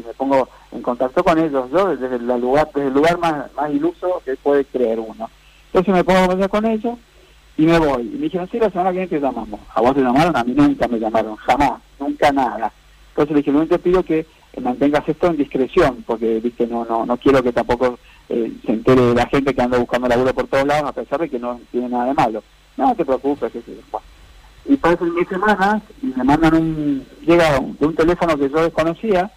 [0.00, 3.52] si me pongo en contacto con ellos, yo desde el lugar, desde el lugar más,
[3.54, 5.30] más iluso que puede creer uno.
[5.66, 6.98] Entonces me pongo a conversar con ellos
[7.56, 8.02] y me voy.
[8.02, 9.60] Y me dijeron, sí, la semana que viene te llamamos.
[9.74, 10.36] ¿A vos te llamaron?
[10.36, 12.72] A mí nunca me llamaron, jamás, nunca nada.
[13.10, 16.84] Entonces le dije, que te pido que eh, mantengas esto en discreción, porque viste no
[16.84, 20.46] no no quiero que tampoco eh, se entere la gente que anda buscando laburo por
[20.46, 22.42] todos lados, a pesar de que no tiene nada de malo.
[22.76, 23.74] No te preocupes, sé yo.
[23.90, 24.06] Bueno.
[24.66, 29.30] Y pasan 10 semanas y me mandan un, llega de un teléfono que yo desconocía,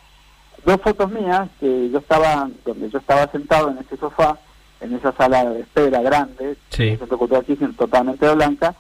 [0.66, 4.38] dos fotos mías, que yo estaba, donde yo estaba sentado en ese sofá,
[4.82, 6.98] en esa sala de espera grande, Sí.
[6.98, 8.76] Cultural Kirchner, totalmente blanca,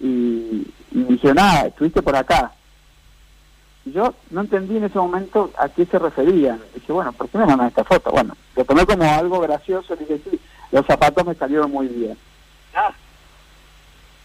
[0.00, 2.52] y, y me dijeron, ah, estuviste por acá.
[3.84, 6.60] Y yo no entendí en ese momento a qué se referían.
[6.74, 8.10] Dije, bueno, ¿por qué me mandan esta foto?
[8.10, 10.38] Bueno, lo tomé como algo gracioso y dije, sí,
[10.72, 12.16] los zapatos me salieron muy bien.
[12.74, 12.92] ah,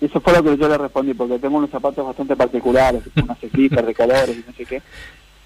[0.01, 3.39] Y eso fue lo que yo le respondí, porque tengo unos zapatos bastante particulares, unas
[3.39, 4.81] ciclistas de colores y no sé qué.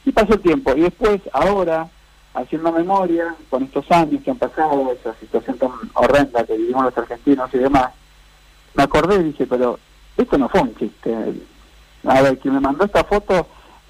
[0.07, 0.73] Y pasó el tiempo.
[0.73, 1.89] Y después, ahora,
[2.33, 6.97] haciendo memoria, con estos años que han pasado, esa situación tan horrenda que vivimos los
[6.97, 7.89] argentinos y demás,
[8.73, 9.77] me acordé y dije, pero
[10.15, 11.13] esto no fue un chiste.
[12.05, 13.47] A ver, quien me mandó esta foto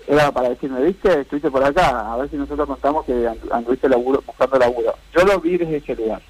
[0.07, 3.87] era para decirme, viste, estuviste por acá, a ver si nosotros contamos que andu- anduviste
[3.87, 4.95] laburo, buscando laburo.
[5.15, 6.21] Yo lo vi desde ese lugar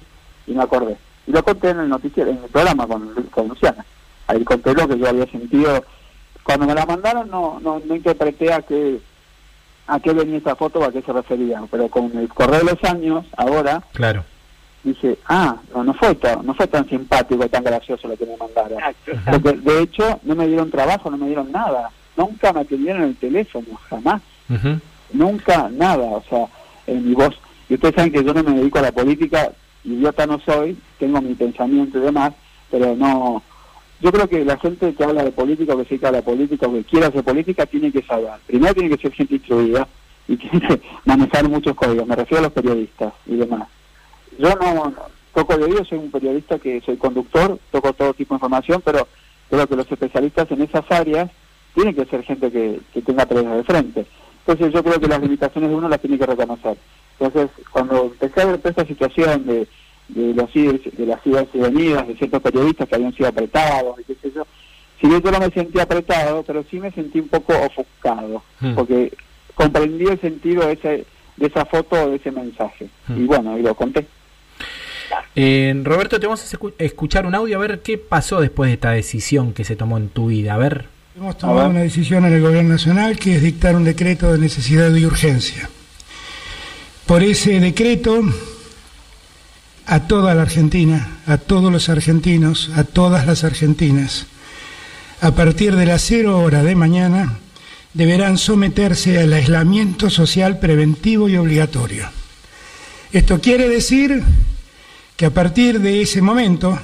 [0.46, 0.98] y me acordé.
[1.26, 3.86] Y lo conté en el noticiero, en el programa con, con Luciana.
[4.26, 5.82] Ahí conté lo que yo había sentido.
[6.42, 9.00] Cuando me la mandaron no, no, no interpreté a qué,
[9.88, 12.72] a qué venía esa foto o a qué se refería, pero con el correr de
[12.72, 14.22] los años, ahora, Claro.
[14.84, 18.26] dije, ah, no, no fue tan, no fue tan simpático y tan gracioso lo que
[18.26, 18.78] me mandaron.
[18.78, 19.12] exacto.
[19.30, 21.90] Porque de hecho no me dieron trabajo, no me dieron nada.
[22.16, 24.20] Nunca me atendieron el teléfono, jamás.
[25.12, 26.04] Nunca nada.
[26.04, 26.46] O sea,
[26.86, 27.34] en mi voz.
[27.68, 29.52] Y ustedes saben que yo no me dedico a la política,
[29.84, 32.32] idiota no soy, tengo mi pensamiento y demás,
[32.70, 33.42] pero no.
[34.00, 36.66] Yo creo que la gente que habla de política, que se dedica a la política,
[36.66, 38.30] o que quiere hacer política, tiene que saber.
[38.46, 39.88] Primero tiene que ser gente instruida
[40.28, 42.06] y tiene que manejar muchos códigos.
[42.06, 43.68] Me refiero a los periodistas y demás.
[44.38, 44.94] Yo no,
[45.34, 49.08] toco de oído, soy un periodista que soy conductor, toco todo tipo de información, pero
[49.50, 51.30] creo que los especialistas en esas áreas
[51.74, 54.06] tienen que ser gente que, que tenga tareas de frente.
[54.46, 56.78] Entonces yo creo que las limitaciones de uno las tiene que reconocer.
[57.18, 59.66] Entonces, cuando empecé a ver toda esta situación de,
[60.08, 64.32] de, los, de las venidas de ciertos periodistas que habían sido apretados, y qué sé
[64.34, 64.46] yo,
[65.00, 68.74] si bien yo no me sentí apretado, pero sí me sentí un poco ofuscado, Hmm.
[68.74, 69.12] porque
[69.54, 71.04] comprendí el sentido de, ese,
[71.36, 72.88] de esa foto o de ese mensaje.
[73.06, 73.22] Hmm.
[73.22, 74.06] Y bueno, y lo conté.
[75.34, 78.74] Eh, Roberto, te vamos a escu- escuchar un audio a ver qué pasó después de
[78.74, 80.54] esta decisión que se tomó en tu vida.
[80.54, 80.86] A ver.
[81.16, 81.68] Hemos A tomado ver.
[81.70, 85.68] una decisión en el Gobierno Nacional que es dictar un decreto de necesidad y urgencia.
[87.06, 88.20] Por ese decreto,
[89.88, 94.26] a toda la Argentina, a todos los argentinos, a todas las argentinas,
[95.22, 97.38] a partir de las cero hora de mañana,
[97.94, 102.06] deberán someterse al aislamiento social preventivo y obligatorio.
[103.12, 104.22] Esto quiere decir
[105.16, 106.78] que a partir de ese momento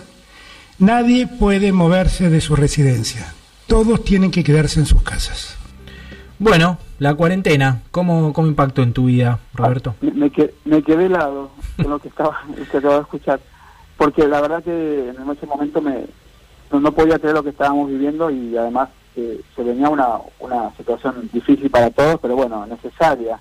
[0.79, 3.35] nadie puede moverse de su residencia.
[3.67, 5.57] Todos tienen que quedarse en sus casas.
[6.39, 9.95] Bueno, la cuarentena, ¿cómo, cómo impactó en tu vida, Roberto?
[10.01, 10.33] Me, me,
[10.65, 13.41] me quedé helado con lo que estaba que de escuchar,
[13.97, 16.07] porque la verdad que en ese momento me
[16.71, 20.75] no, no podía creer lo que estábamos viviendo y además eh, se venía una, una
[20.77, 23.39] situación difícil para todos, pero bueno, necesaria,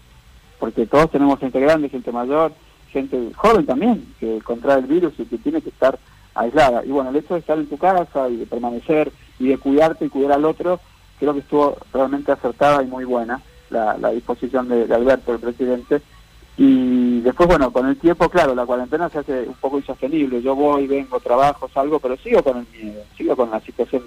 [0.60, 2.54] porque todos tenemos gente grande, gente mayor,
[2.91, 5.97] gente joven también, que contrae el virus y que tiene que estar
[6.36, 6.86] aislada.
[6.86, 10.06] Y bueno, el hecho de estar en tu casa y de permanecer y de cuidarte
[10.06, 10.80] y cuidar al otro,
[11.24, 15.39] creo que estuvo realmente acertada y muy buena la, la disposición de, de Alberto, el
[15.39, 16.01] presidente.
[16.57, 20.41] Y después, bueno, con el tiempo, claro, la cuarentena se hace un poco insostenible.
[20.41, 24.03] Yo voy, vengo, trabajo, salgo, pero sigo con el miedo, sigo con la situación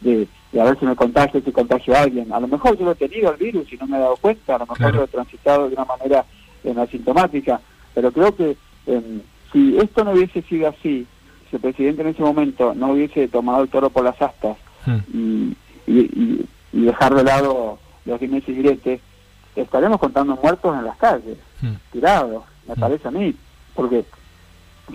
[0.00, 2.32] de, de a ver si me contagio, si contagio a alguien.
[2.32, 4.54] A lo mejor yo lo he tenido el virus y no me he dado cuenta,
[4.54, 4.96] a lo mejor Claro.
[4.98, 6.24] lo he transitado de una manera
[6.64, 7.60] eh, asintomática,
[7.92, 8.56] pero creo que
[8.86, 9.20] eh,
[9.52, 11.06] si esto no hubiese sido así,
[11.50, 14.98] si el presidente en ese momento no hubiese tomado el toro por las astas Hmm.
[15.14, 15.56] y,
[15.86, 19.00] y, y- y dejar de lado los dimes y diretes,
[19.56, 21.36] estaremos contando muertos en las calles,
[21.92, 23.34] tirados, me parece a mí,
[23.74, 24.04] porque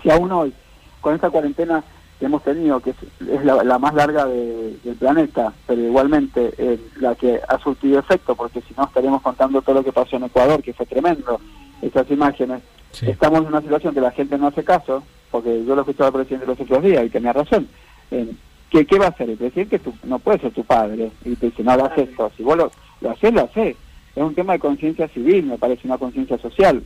[0.02, 0.54] si aún hoy,
[1.02, 1.84] con esta cuarentena
[2.20, 2.96] que hemos tenido, que es,
[3.30, 8.00] es la, la más larga de- del planeta, pero igualmente eh, la que ha surtido
[8.00, 11.40] efecto, porque si no estaríamos contando todo lo que pasó en Ecuador, que fue tremendo,
[11.82, 12.62] estas imágenes,
[12.92, 13.08] Sí.
[13.10, 16.14] estamos en una situación que la gente no hace caso, porque yo lo escuchaba al
[16.14, 17.68] presidente los otros días y tenía razón.
[18.10, 18.32] Eh,
[18.72, 19.30] ¿qué, ¿Qué va a hacer?
[19.30, 22.32] El presidente tu- no puede ser tu padre y te dice, no hagas esto.
[22.38, 23.76] Si vos lo, lo haces, lo haces.
[24.15, 26.84] Es un tema de conciencia civil, me parece una conciencia social.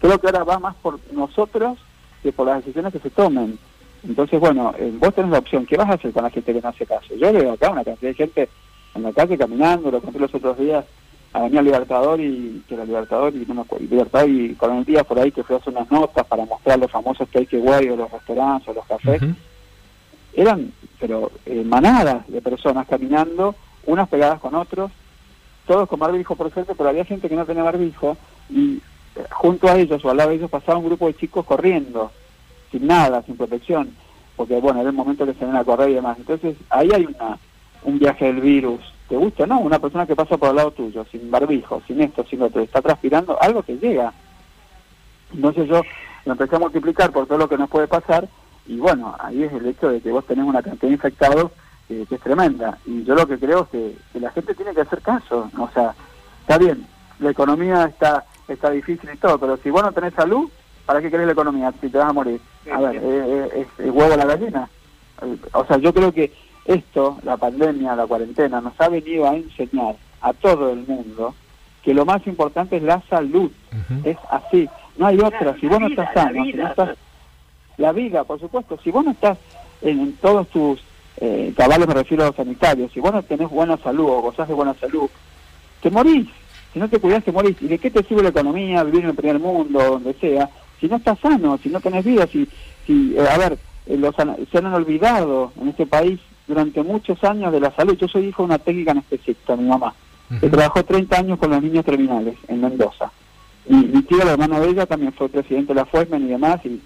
[0.00, 1.78] Creo que ahora va más por nosotros
[2.22, 3.58] que por las decisiones que se tomen.
[4.06, 5.64] Entonces, bueno, eh, vos tenés la opción.
[5.66, 7.14] ¿Qué vas a hacer con la gente que no hace caso?
[7.16, 8.48] Yo veo acá una cantidad de gente
[8.94, 10.84] en la calle caminando, lo conté los otros días,
[11.32, 15.18] Avenida Libertador y que era Libertador y no me acuerdo, Libertador y Coronel Díaz por
[15.18, 18.68] ahí que fue a hacer unas notas para mostrar los famosos takeaway o los restaurantes
[18.68, 19.20] o los cafés.
[20.36, 23.54] Eran, pero eh, manadas de personas caminando,
[23.86, 24.92] unas pegadas con otros,
[25.66, 28.18] todos con barbijo por suerte, pero había gente que no tenía barbijo
[28.50, 28.76] y
[29.16, 32.12] eh, junto a ellos o al lado de ellos pasaba un grupo de chicos corriendo,
[32.70, 33.96] sin nada, sin protección,
[34.36, 36.18] porque bueno, era el momento que se ven a correr y demás.
[36.18, 37.38] Entonces ahí hay una
[37.82, 39.46] un viaje del virus, ¿te gusta?
[39.46, 42.46] No, una persona que pasa por al lado tuyo, sin barbijo, sin esto, sin lo
[42.46, 44.12] otro, está transpirando, algo que llega.
[45.32, 45.82] Entonces yo
[46.24, 48.28] lo empecé a multiplicar por todo lo que nos puede pasar
[48.66, 51.52] y bueno, ahí es el hecho de que vos tenés una cantidad de infectados
[51.88, 52.78] eh, que es tremenda.
[52.84, 55.50] Y yo lo que creo es que, que la gente tiene que hacer caso.
[55.58, 55.94] O sea,
[56.40, 56.86] está bien,
[57.20, 60.48] la economía está está difícil y todo, pero si vos no tenés salud,
[60.84, 62.40] ¿para qué querés la economía si te vas a morir?
[62.72, 64.68] A ver, eh, eh, es el huevo a la gallina.
[65.52, 66.32] O sea, yo creo que
[66.66, 71.34] esto, la pandemia, la cuarentena, nos ha venido a enseñar a todo el mundo
[71.82, 73.50] que lo más importante es la salud.
[74.04, 75.54] Es así, no hay otra.
[75.60, 76.96] Si vos no estás sano, si no estás
[77.76, 78.78] la vida, por supuesto.
[78.82, 79.38] Si vos no estás
[79.82, 80.80] en, en todos tus
[81.18, 84.48] eh, caballos, me refiero a los sanitarios, si vos no tenés buena salud o gozás
[84.48, 85.08] de buena salud,
[85.80, 86.28] te morís.
[86.72, 87.56] Si no te cuidás, te morís.
[87.60, 90.50] ¿Y de qué te sirve la economía, vivir en el primer mundo, donde sea,
[90.80, 92.26] si no estás sano, si no tenés vida?
[92.26, 92.48] Si,
[92.86, 97.52] si eh, a ver, eh, los, se han olvidado en este país durante muchos años
[97.52, 97.96] de la salud.
[97.96, 99.94] Yo soy hijo de una técnica anestesista, mi mamá,
[100.40, 103.10] que trabajó 30 años con los niños terminales en Mendoza.
[103.68, 106.60] Y mi tío, la hermana de ella, también fue presidente de la FUESMEN y demás,
[106.64, 106.80] y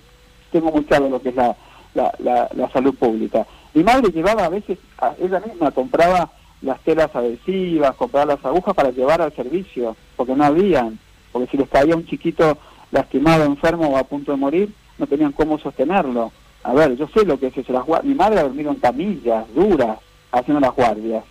[0.50, 1.56] tengo muy claro lo que es la,
[1.94, 3.46] la, la, la salud pública.
[3.74, 6.30] Mi madre llevaba a veces, a- ella misma compraba
[6.62, 10.98] las telas adhesivas, compraba las agujas para llevar al servicio, porque no habían,
[11.32, 12.58] porque si les caía un chiquito
[12.90, 16.32] lastimado, enfermo o a punto de morir, no tenían cómo sostenerlo.
[16.62, 17.72] A ver, yo sé lo que es eso.
[17.72, 19.98] Las mi madre ha dormido en camillas duras
[20.32, 21.24] haciendo las guardias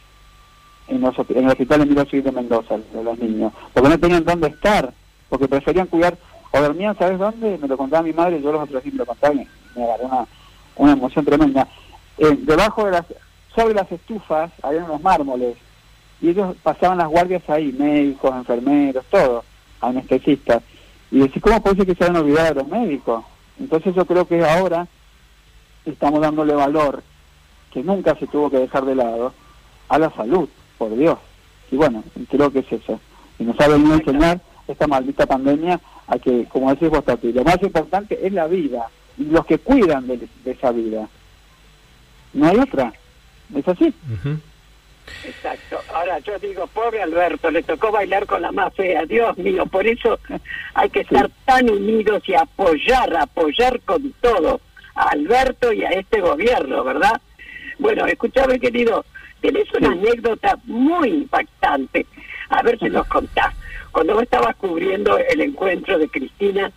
[0.87, 4.25] en, los, en el hospital Emilio Civil de Mendoza, de los niños, porque no tenían
[4.25, 4.91] dónde estar,
[5.29, 6.17] porque preferían cuidar,
[6.51, 7.57] o dormían, ¿sabes dónde?
[7.57, 10.05] Me lo contaba mi madre, yo los otros días me lo contaba, me me agarró
[10.05, 10.27] una,
[10.75, 11.67] una emoción tremenda.
[12.17, 13.05] Eh, debajo de las,
[13.55, 15.57] sobre las estufas había unos mármoles
[16.21, 19.43] y ellos pasaban las guardias ahí, médicos, enfermeros, todo,
[19.81, 20.61] anestesistas.
[21.11, 23.23] Y decís, ¿cómo puede ser que se hayan olvidado de los médicos?
[23.59, 24.87] Entonces yo creo que ahora
[25.85, 27.03] estamos dándole valor,
[27.71, 29.33] que nunca se tuvo que dejar de lado,
[29.87, 30.47] a la salud,
[30.77, 31.17] por Dios.
[31.71, 32.99] Y bueno, creo que es eso.
[33.37, 35.79] Y nos ha venido a enseñar esta maldita pandemia
[36.09, 39.59] a que, como decís vos, Tati, lo más importante es la vida y los que
[39.59, 41.07] cuidan de, esa vida.
[42.33, 42.91] No hay otra.
[43.55, 43.93] ¿Es así?
[45.25, 45.79] Exacto.
[45.93, 49.05] Ahora yo digo, pobre Alberto, le tocó bailar con la más fea.
[49.05, 50.19] Dios mío, por eso
[50.73, 54.61] hay que estar tan unidos y apoyar, apoyar con todo
[54.95, 57.21] a Alberto y a este gobierno, ¿verdad?
[57.77, 59.05] Bueno, escúchame, querido,
[59.41, 62.05] tenés una anécdota muy impactante.
[62.49, 63.53] A ver si nos contás.
[63.91, 66.71] Cuando vos estabas cubriendo el encuentro de Cristina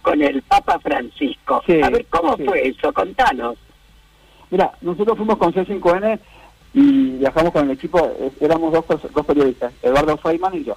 [0.00, 1.62] con el Papa Francisco.
[1.82, 2.92] a ver, ¿cómo fue eso?
[2.92, 3.56] Contanos.
[4.50, 6.18] Mira, nosotros fuimos con C5N
[6.74, 8.84] y viajamos con el equipo, eh, éramos dos,
[9.14, 10.76] dos periodistas, Eduardo Feynman y yo.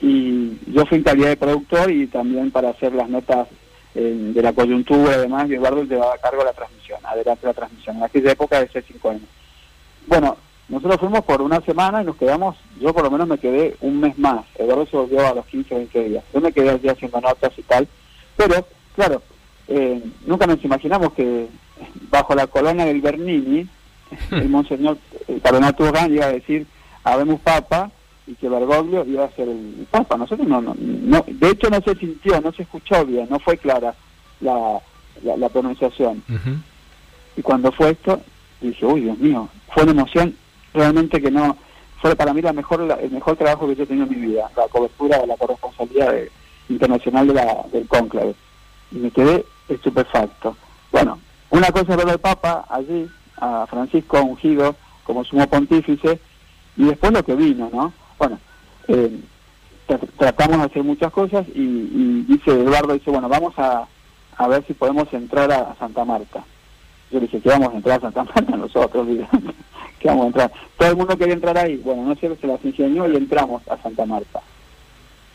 [0.00, 3.48] Y yo fui en calidad de productor y también para hacer las notas
[3.94, 7.54] eh, de la coyuntura y demás, y Eduardo llevaba a cargo la transmisión, adelante la
[7.54, 9.20] transmisión, en aquella época de C5N.
[10.06, 10.36] Bueno,
[10.68, 14.00] nosotros fuimos por una semana y nos quedamos, yo por lo menos me quedé un
[14.00, 16.24] mes más, Eduardo se volvió a los 15 o 20 días.
[16.34, 17.86] Yo me quedé allí haciendo notas y tal,
[18.36, 19.22] pero, claro,
[19.68, 21.48] eh, nunca nos imaginamos que
[22.10, 23.68] bajo la colonia del Bernini,
[24.30, 24.98] el monseñor
[25.28, 26.66] el cardenal Turán iba a decir
[27.06, 27.90] habemos papa
[28.26, 30.16] y que Bergoglio iba a ser el papa.
[30.16, 33.56] Nosotros no, no, no, de hecho no se sintió, no se escuchó bien, no fue
[33.56, 33.94] clara
[34.40, 34.80] la,
[35.22, 36.22] la, pronunciación.
[37.36, 38.20] Y cuando fue esto,
[38.60, 40.34] dije, uy, Dios mío, fue una emoción
[40.76, 41.56] realmente que no,
[42.00, 44.50] fue para mí la mejor, el mejor trabajo que yo he tenido en mi vida,
[44.56, 46.14] la cobertura de la corresponsabilidad
[46.68, 48.34] internacional de la, del cónclave.
[48.92, 50.56] Y me quedé estupefacto.
[50.92, 51.18] Bueno,
[51.50, 53.08] una cosa es ver Papa allí,
[53.38, 56.20] a Francisco ungido como sumo pontífice,
[56.76, 57.92] y después lo que vino, ¿no?
[58.18, 58.38] Bueno,
[58.88, 59.20] eh,
[60.18, 63.86] tratamos de hacer muchas cosas y, dice Eduardo, dice, bueno, vamos a,
[64.36, 66.44] a ver si podemos entrar a, Santa Marta.
[67.10, 69.06] Yo le dije, que vamos a entrar a Santa Marta nosotros,
[69.98, 70.52] que vamos a entrar.
[70.76, 73.76] Todo el mundo quería entrar ahí, bueno, no sé, se las ingenió y entramos a
[73.78, 74.40] Santa Marta.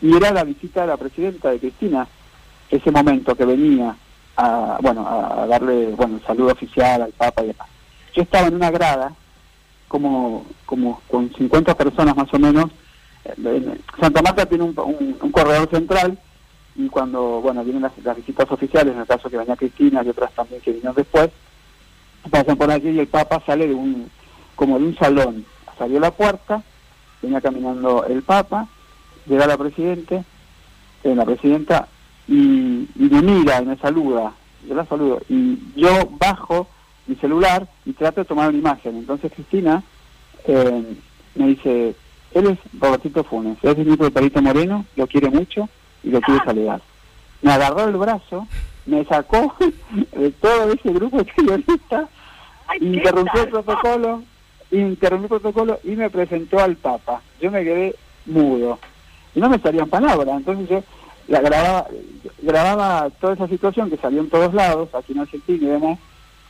[0.01, 2.07] Y era la visita de la presidenta de Cristina,
[2.69, 3.95] ese momento que venía
[4.35, 7.67] a, bueno, a darle, bueno, el saludo oficial al Papa y demás.
[8.13, 9.13] Yo estaba en una grada,
[9.87, 12.71] como, como con 50 personas más o menos.
[13.25, 14.73] Eh, Santa Marta tiene un,
[15.31, 16.17] corredor central
[16.75, 20.31] y cuando, bueno, vienen las, visitas oficiales, en el caso que venía Cristina y otras
[20.33, 21.29] también que vinieron después,
[22.29, 24.09] pasan por allí y el Papa sale de un,
[24.55, 25.45] como de un salón.
[25.77, 26.63] Salió la puerta,
[27.21, 28.67] venía caminando el Papa,
[29.25, 30.23] llega la Presidente,
[31.03, 31.87] eh, la Presidenta,
[32.27, 34.33] y, y me mira y me saluda.
[34.67, 35.21] Yo la saludo.
[35.27, 36.67] Y yo bajo
[37.07, 38.97] mi celular y trato de tomar una imagen.
[38.97, 39.83] Entonces Cristina
[40.45, 40.97] eh,
[41.35, 41.95] me dice,
[42.33, 45.67] él es Robertito Funes, es el hijo de Perito Moreno, lo quiere mucho
[46.03, 46.81] y lo quiere saludar.
[47.41, 48.47] Me agarró el brazo,
[48.85, 49.55] me sacó
[50.15, 52.09] de todo ese grupo de periodistas,
[52.79, 54.23] interrumpió el protocolo,
[54.71, 57.21] interrumpió el protocolo y me presentó al Papa.
[57.41, 58.79] Yo me quedé mudo
[59.35, 60.83] y no me salían palabras, entonces yo
[61.27, 61.87] la grababa,
[62.41, 65.99] grababa toda esa situación que salió en todos lados, aquí en Argentina y demás,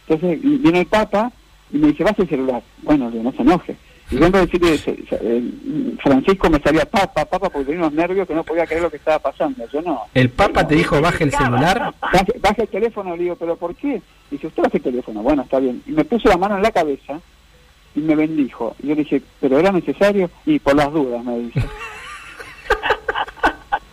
[0.08, 1.32] entonces viene el Papa
[1.72, 2.62] y me dice, vas el celular.
[2.82, 3.78] Bueno, no se enoje.
[4.12, 4.78] Y vengo a decirle,
[6.04, 8.98] Francisco me salía papa, papa, porque tenía unos nervios que no podía creer lo que
[8.98, 9.66] estaba pasando.
[9.72, 10.02] Yo no.
[10.14, 11.94] ¿El papa te dijo baje el celular?
[12.42, 14.02] Baje, el teléfono, le digo, ¿pero por qué?
[14.30, 15.24] Dice, usted baje el teléfono.
[15.24, 15.82] Bueno, está bien.
[15.88, 17.22] Y me puso la mano en la cabeza
[17.96, 18.76] y me bendijo.
[18.84, 20.30] Y yo le dije, ¿pero era necesario?
[20.46, 21.62] Y por las dudas, me dice.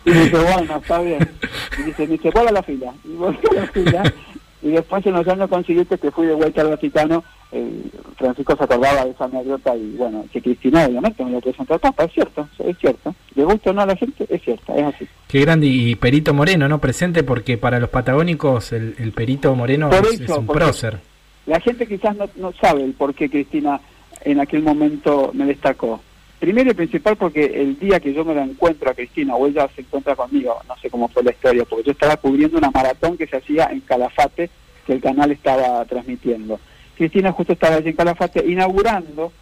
[0.05, 1.29] y me dice, bueno, está bien.
[1.77, 2.93] Y dice, me dice, vuelve a la fila.
[3.05, 4.13] Y volví a la fila
[4.61, 7.83] y después en los años consiguientes que fui de vuelta al Vaticano, eh,
[8.17, 11.79] Francisco se acordaba de esa anécdota y bueno, que Cristina obviamente me lo presentó al
[11.79, 13.15] Papa, es cierto, es cierto.
[13.35, 15.07] Le gusta o no a la gente, es cierto, es así.
[15.27, 16.79] Qué grande y Perito Moreno, ¿no?
[16.79, 20.99] Presente porque para los patagónicos el, Perito Moreno es, un prócer.
[21.45, 23.79] La gente quizás no, no sabe el por qué Cristina
[24.25, 26.01] en aquel momento me destacó.
[26.39, 29.69] Primero y principal porque el día que yo me la encuentro a Cristina o ella
[29.75, 33.17] se encuentra conmigo, no sé cómo fue la historia, porque yo estaba cubriendo una maratón
[33.17, 34.49] que se hacía en Calafate,
[34.85, 36.59] que el canal estaba transmitiendo.
[36.95, 39.33] Cristina justo estaba allí en Calafate inaugurando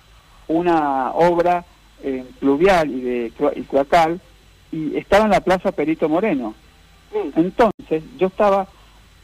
[0.48, 1.66] una obra
[2.02, 4.20] en pluvial y de y cloacal
[4.72, 6.56] y estaba en la plaza Perito Moreno.
[7.14, 7.40] Mm.
[7.40, 8.68] Entonces yo estaba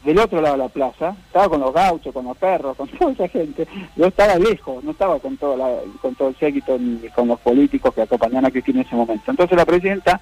[0.03, 3.11] del otro lado de la plaza, estaba con los gauchos, con los perros, con toda
[3.11, 3.67] esa gente.
[3.95, 5.57] Yo estaba lejos, no estaba con todo,
[6.01, 9.31] con todo el séquito ni con los políticos que acompañaban a Cristina en ese momento.
[9.31, 10.21] Entonces la presidenta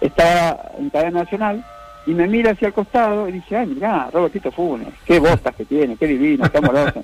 [0.00, 1.64] estaba en cadena nacional
[2.06, 5.64] y me mira hacia el costado y dice, ay, mirá, Robertito Funes, qué botas que
[5.64, 7.02] tiene, qué divino, qué amoroso,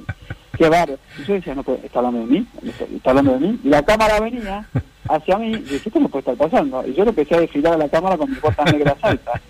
[0.56, 0.98] qué barro.
[1.18, 2.46] Y yo decía, no, pues, ¿está hablando de mí?
[2.94, 3.60] ¿Está hablando de mí?
[3.64, 4.66] Y la cámara venía
[5.10, 6.86] hacia mí, y dije, ¿qué puede estar pasando?
[6.86, 9.40] Y yo le empecé a desfilar a la cámara con mis botas negras altas.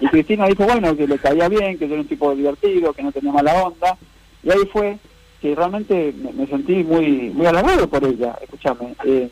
[0.00, 3.02] Y Cristina dijo, bueno, que le caía bien, que yo era un tipo divertido, que
[3.02, 3.96] no tenía mala onda.
[4.42, 4.98] Y ahí fue
[5.40, 8.94] que realmente me, sentí muy muy halagado por ella, escúchame.
[9.04, 9.28] Eh,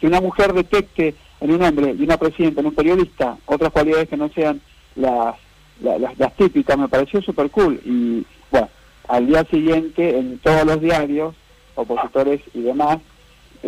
[0.00, 4.08] que una mujer detecte en un hombre y una presidenta, en un periodista, otras cualidades
[4.08, 4.60] que no sean
[4.94, 5.36] las,
[5.82, 7.80] las, las típicas, me pareció súper cool.
[7.84, 8.68] Y bueno,
[9.08, 11.34] al día siguiente en todos los diarios,
[11.74, 12.98] opositores y demás,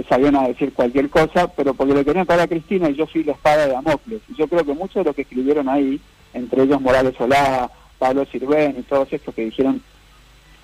[0.08, 3.24] sabían a decir cualquier cosa, pero porque le querían pagar a Cristina y yo fui
[3.24, 4.22] la espada de Damocles.
[4.28, 6.00] Y yo creo que muchos de los que escribieron ahí,
[6.32, 9.82] entre ellos Morales Solá, Pablo Sirven y todos estos que dijeron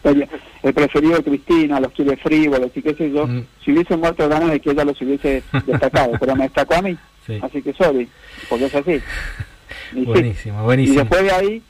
[0.05, 3.45] el preferido de Cristina, los quiere frívolos y qué sé yo, mm.
[3.64, 6.97] si hubiese muerto ganas de que ella los hubiese destacado, pero me destacó a mí,
[7.43, 8.09] así que sorry,
[8.49, 9.01] porque es así.
[9.93, 10.95] Y buenísimo, buenísimo.
[10.95, 11.62] Y después de ahí,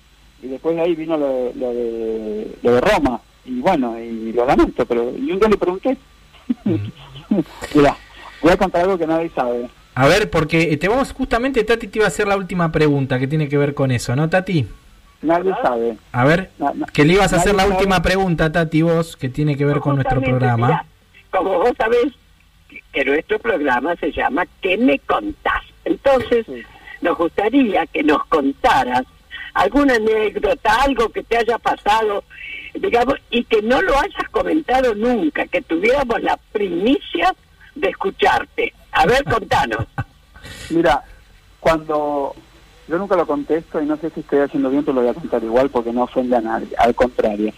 [0.42, 4.46] y después de ahí vino lo, lo, de, lo de Roma, y bueno, y lo
[4.46, 5.96] lamento, pero yo un día le pregunté,
[7.74, 7.97] mira,
[8.43, 9.68] voy a contar algo que nadie sabe.
[9.95, 13.26] A ver, porque te vamos, justamente Tati te iba a hacer la última pregunta que
[13.26, 14.66] tiene que ver con eso, ¿no, Tati?
[15.22, 15.97] Nadie sabe.
[16.12, 16.51] A ver,
[16.93, 19.97] que le ibas a hacer la última pregunta, Tati, vos, que tiene que ver con
[19.97, 20.85] nuestro programa.
[21.31, 22.12] como vos sabés
[22.93, 25.62] que nuestro programa se llama ¿Qué me contás?
[25.85, 26.47] Entonces,
[27.01, 29.03] nos gustaría que nos contaras
[29.59, 32.24] alguna anécdota, algo que te haya pasado,
[32.74, 37.34] digamos, y que no lo hayas comentado nunca, que tuviéramos la primicia
[37.74, 38.72] de escucharte.
[38.92, 39.86] A ver, contanos.
[40.70, 41.02] Mira,
[41.61, 42.34] cuando
[42.86, 45.14] yo nunca lo contesto y no sé si estoy haciendo bien, pero lo voy a
[45.14, 47.52] contar igual porque no ofende a nadie, al contrario.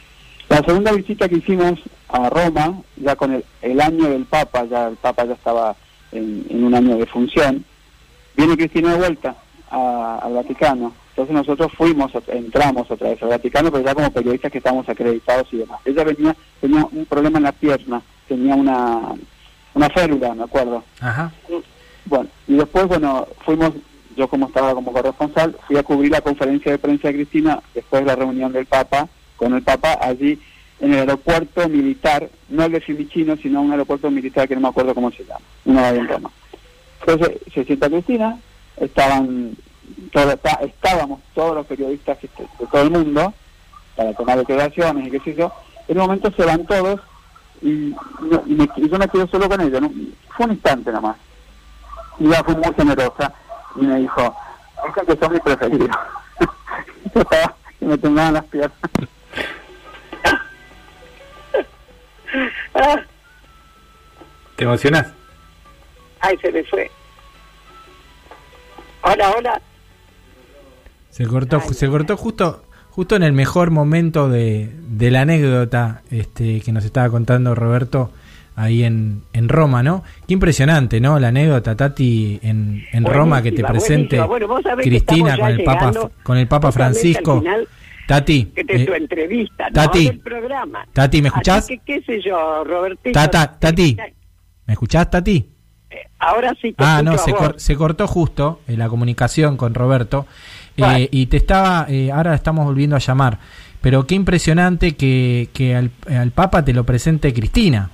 [0.49, 1.79] La segunda visita que hicimos
[2.09, 5.77] a Roma, ya con el, el año del Papa, ya el Papa ya estaba
[6.13, 7.65] en, un año de función,
[8.37, 9.37] viene Cristina de vuelta
[9.71, 10.93] al Vaticano.
[11.11, 15.49] Entonces nosotros fuimos, entramos otra vez al Vaticano, pero ya como periodistas que estábamos acreditados
[15.53, 15.81] y demás.
[15.85, 19.01] Ella venía, tenía un problema en la pierna, tenía una,
[19.75, 20.85] una férula, me acuerdo.
[21.01, 21.33] Ajá.
[22.07, 23.73] Bueno, y después, bueno, fuimos
[24.17, 28.03] yo como estaba como corresponsal, fui a cubrir la conferencia de prensa de Cristina después
[28.03, 30.39] de la reunión del Papa, con el Papa, allí
[30.81, 34.69] en el aeropuerto militar, no el de Fiumicino, sino un aeropuerto militar que no me
[34.69, 36.31] acuerdo cómo se llama, uno de en Roma.
[37.01, 38.39] Entonces se sienta Cristina,
[38.77, 39.57] estaban
[40.63, 43.35] estábamos todos los periodistas de todo el mundo
[43.97, 45.53] para tomar declaraciones y qué sé yo.
[45.89, 47.01] En un momento se van todos
[47.63, 49.81] y, yo me quedo solo con ella.
[50.37, 51.17] Fue un instante nada más.
[52.19, 53.33] Y ella fue muy generosa
[53.77, 54.37] y me dijo,
[54.87, 55.97] es que son mis preferidos.
[57.81, 58.79] y me temblaban las piernas.
[64.57, 65.07] ¿Te emocionas?
[66.21, 66.91] Ay, se me fue.
[69.03, 69.63] Hola, hola.
[71.11, 76.61] Se cortó, se cortó justo justo en el mejor momento de, de la anécdota este,
[76.61, 78.11] que nos estaba contando Roberto
[78.57, 80.03] ahí en, en Roma, ¿no?
[80.27, 81.19] Qué impresionante, ¿no?
[81.19, 84.21] La anécdota, Tati, en, en Roma que te presente
[84.83, 85.93] Cristina con el Papa
[86.23, 87.43] con el Papa Francisco.
[88.07, 90.87] Tati, eh, tu entrevista, Tati, no programa.
[90.93, 91.69] Tati, ¿me escuchás?
[91.69, 93.13] qué sé yo, Robertito.
[93.13, 93.97] Tata, tati,
[94.67, 95.49] ¿me escuchás, Tati?
[95.91, 96.73] Eh, ahora sí.
[96.73, 100.27] Te ah, no, se, se, cortó justo en la comunicación con Roberto
[100.77, 103.39] eh, y te estaba, ahora estamos volviendo a llamar,
[103.81, 107.91] pero qué impresionante que, que al, al Papa te lo presente Cristina.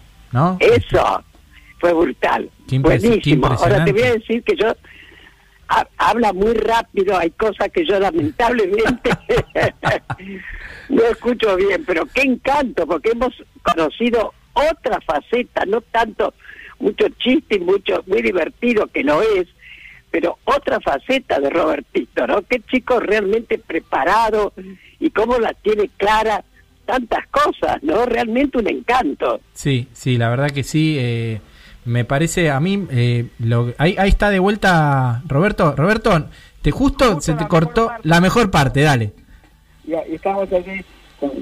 [0.60, 1.24] Eso
[1.78, 2.50] fue brutal.
[2.68, 3.46] Buenísimo.
[3.46, 4.74] Ahora te voy a decir que yo
[5.98, 9.10] habla muy rápido, hay cosas que yo lamentablemente
[10.88, 16.34] no escucho bien, pero qué encanto, porque hemos conocido otra faceta, no tanto
[16.78, 19.48] mucho chiste y mucho muy divertido que lo es,
[20.10, 22.42] pero otra faceta de Robertito, ¿no?
[22.42, 24.52] Qué chico realmente preparado
[24.98, 26.42] y cómo la tiene clara
[26.84, 28.06] tantas cosas, ¿no?
[28.06, 29.40] Realmente un encanto.
[29.52, 30.96] Sí, sí, la verdad que sí.
[30.98, 31.40] Eh,
[31.84, 35.74] me parece a mí, eh, lo, ahí, ahí está de vuelta Roberto.
[35.76, 36.28] Roberto,
[36.62, 39.12] te justo, se te cortó la mejor parte, dale.
[39.84, 40.84] y estamos allí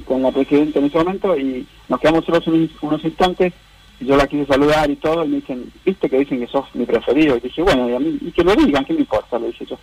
[0.05, 2.47] con, la presidenta en ese momento y nos quedamos solos
[2.83, 3.53] unos, instantes.
[4.05, 6.85] Yo la quise saludar y todo, y me dicen, viste que dicen que sos mi
[6.87, 7.37] preferido.
[7.37, 9.39] Y dije, bueno, y, a mí, y que lo digan, ¿qué me importa?
[9.39, 9.79] Le dije yo.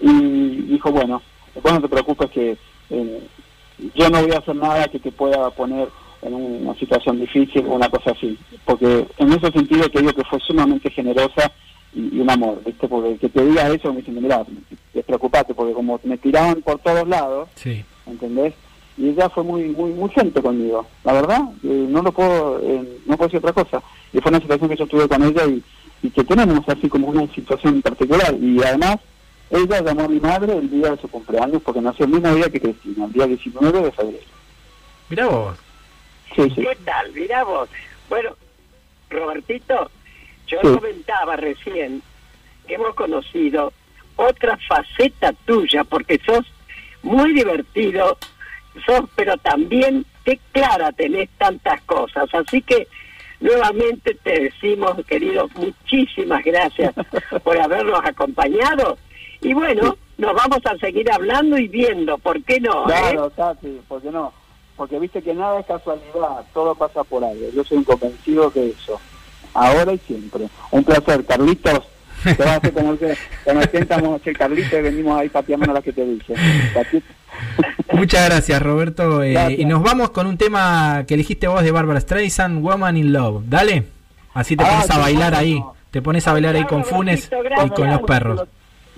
[0.00, 1.22] Y dijo, bueno,
[1.54, 2.56] después no te preocupes que
[2.90, 3.28] eh,
[3.94, 5.88] yo no voy a hacer nada que te pueda poner
[6.22, 10.24] en una situación difícil o una cosa así, porque en ese sentido te digo que
[10.24, 11.52] fue sumamente generosa
[11.94, 12.88] y, un amor, ¿viste?
[12.88, 14.44] Porque que te diga eso me dicen, mira,
[14.94, 17.84] despreocupate, porque como me tiraban por todos lados, sí.
[18.06, 18.54] ¿entendés?
[18.96, 22.98] Y ella fue muy muy muy gente conmigo, la verdad, eh, no lo puedo, eh,
[23.06, 23.82] no puedo decir otra cosa.
[24.12, 25.62] Y fue una situación que yo tuve con ella y,
[26.02, 28.98] y que tenemos así como una situación particular y además
[29.50, 32.48] ella llamó a mi madre el día de su cumpleaños porque nació el mismo día
[32.50, 34.24] que Cristina, el día 19 de febrero.
[35.08, 35.58] Mira vos.
[36.34, 36.62] Sí, sí.
[36.62, 37.12] ¿Qué tal?
[37.12, 37.68] Mirá vos.
[38.08, 38.30] Bueno,
[39.10, 39.90] Robertito,
[40.46, 40.68] yo Sí.
[40.68, 42.02] comentaba recién
[42.66, 43.72] que hemos conocido
[44.16, 46.44] otra faceta tuya, porque sos
[47.02, 48.16] muy divertido,
[48.86, 52.28] sos, pero también qué clara tenés tantas cosas.
[52.34, 52.86] Así que
[53.40, 56.94] nuevamente te decimos, querido, muchísimas gracias
[57.42, 58.98] por habernos acompañado.
[59.40, 62.84] Y bueno, nos vamos a seguir hablando y viendo, ¿por qué no?
[62.84, 62.86] eh?
[62.86, 64.32] Claro, Tati, ¿por qué no?
[64.76, 67.46] Porque viste que nada es casualidad, todo pasa por algo.
[67.54, 69.00] Yo soy un convencido de eso.
[69.52, 70.48] Ahora y siempre.
[70.72, 71.82] Un placer, Carlitos.
[72.24, 73.14] Te vas a hacer como que
[73.44, 76.04] cuando sentamos el Carlitos y venimos ahí pateando las que te.
[76.74, 77.02] Tati,
[77.92, 79.22] Muchas gracias, Roberto.
[79.22, 79.60] Eh, Gracias.
[79.60, 83.44] y nos vamos con un tema que elegiste vos de Barbara Streisand, Woman in Love.
[83.46, 83.84] Dale.
[84.32, 85.60] Así te Ah, pones a bailar ahí.
[85.60, 85.74] no.
[85.90, 87.66] Te pones a bailar ahí con Funes gracias.
[87.66, 88.42] y con los perros.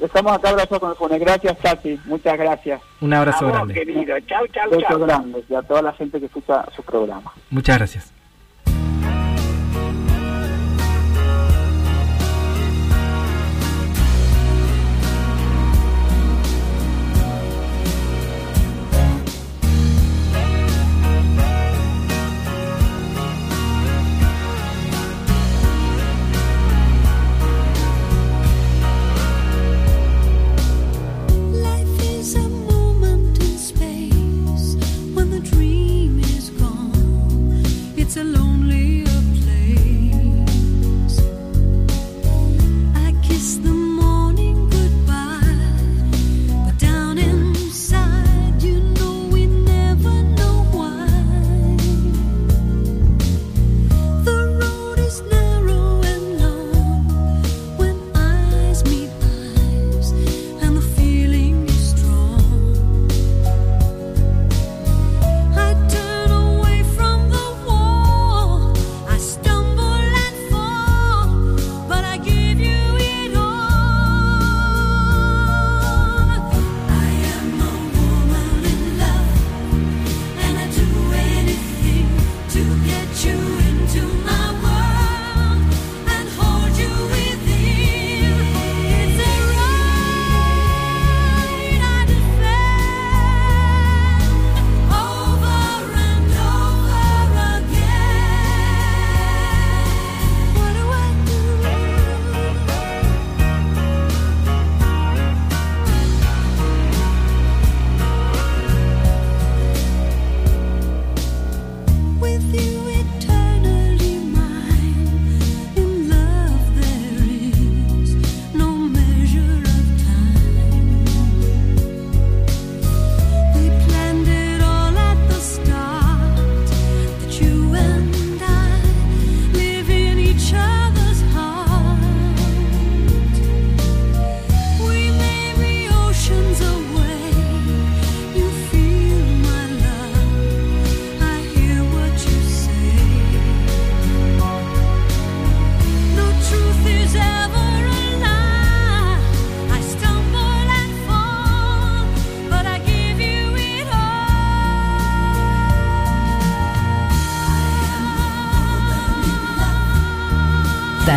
[0.02, 1.20] Estamos acá abrazo con el Funes.
[1.20, 2.00] Gracias, Tati.
[2.06, 2.80] Muchas gracias.
[3.00, 3.74] Un A abrazo vos, grande.
[3.74, 4.14] querido.
[4.26, 4.98] Chau, chau, chau.
[5.00, 7.32] grandes y a toda la gente que escucha su programa.
[7.50, 8.15] Muchas gracias.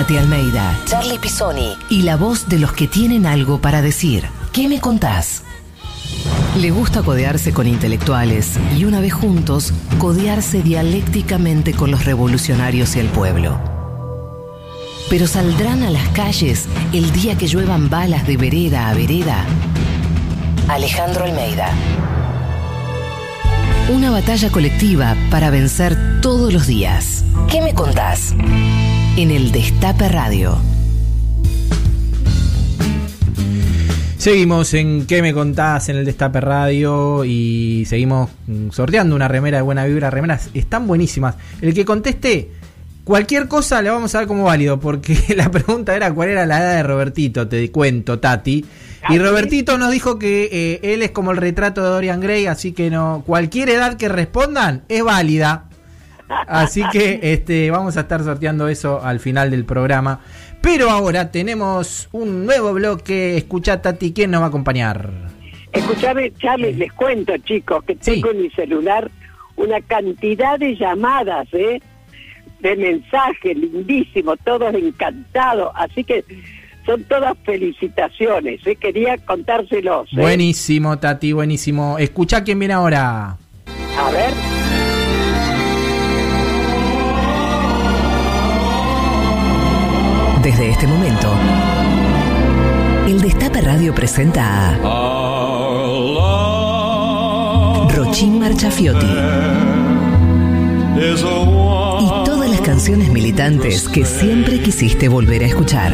[0.10, 4.26] Tati Almeida, Charlie Pisoni y la voz de los que tienen algo para decir.
[4.52, 5.44] ¿Qué me contás?
[6.58, 13.02] Le gusta codearse con intelectuales y una vez juntos, codearse dialécticamente con los revolucionarios y
[13.02, 13.60] el pueblo.
[15.12, 19.46] Pero saldrán a las calles el día que lluevan balas de vereda a vereda.
[20.70, 21.72] Alejandro Almeida.
[23.90, 27.24] Una batalla colectiva para vencer todos los días.
[27.48, 28.34] ¿Qué me contás?
[29.20, 30.58] En el Destape Radio.
[34.18, 35.90] Seguimos en ¿Qué me contás?
[35.90, 40.10] en el Destape Radio y seguimos mm, sorteando una remera de buena vibra.
[40.10, 41.36] Remeras están buenísimas.
[41.60, 42.52] El que conteste
[43.04, 46.60] cualquier cosa le vamos a dar como válido porque la pregunta era cuál era la
[46.60, 48.64] edad de Robertito, te cuento, Tati.
[49.10, 52.72] Y Robertito nos dijo que eh, él es como el retrato de Dorian Gray, así
[52.72, 55.69] que no cualquier edad que respondan es válida.
[56.48, 60.22] Así que este vamos a estar sorteando eso al final del programa.
[60.62, 63.38] Pero ahora tenemos un nuevo bloque.
[63.38, 65.10] Escucha, Tati, ¿quién nos va a acompañar?
[65.72, 68.14] Escuchame, Charlie, les cuento, chicos, que Sí.
[68.16, 69.10] tengo en mi celular
[69.56, 71.82] una cantidad de llamadas, ¿eh?
[72.60, 75.72] De mensajes, lindísimo, todos encantados.
[75.76, 76.26] Así que,
[76.86, 78.66] son todas felicitaciones.
[78.66, 78.76] ¿eh?
[78.76, 80.10] Quería contárselos.
[80.12, 80.16] ¿eh?
[80.22, 81.98] Buenísimo, Tati, buenísimo.
[82.00, 83.38] Escucha quién viene ahora.
[83.98, 84.34] A ver.
[90.50, 91.32] Desde este momento,
[93.08, 95.08] el Destape Radio presenta a
[97.94, 99.06] Rochín Marchafiotti
[102.00, 105.94] y todas las canciones militantes que siempre quisiste volver a escuchar.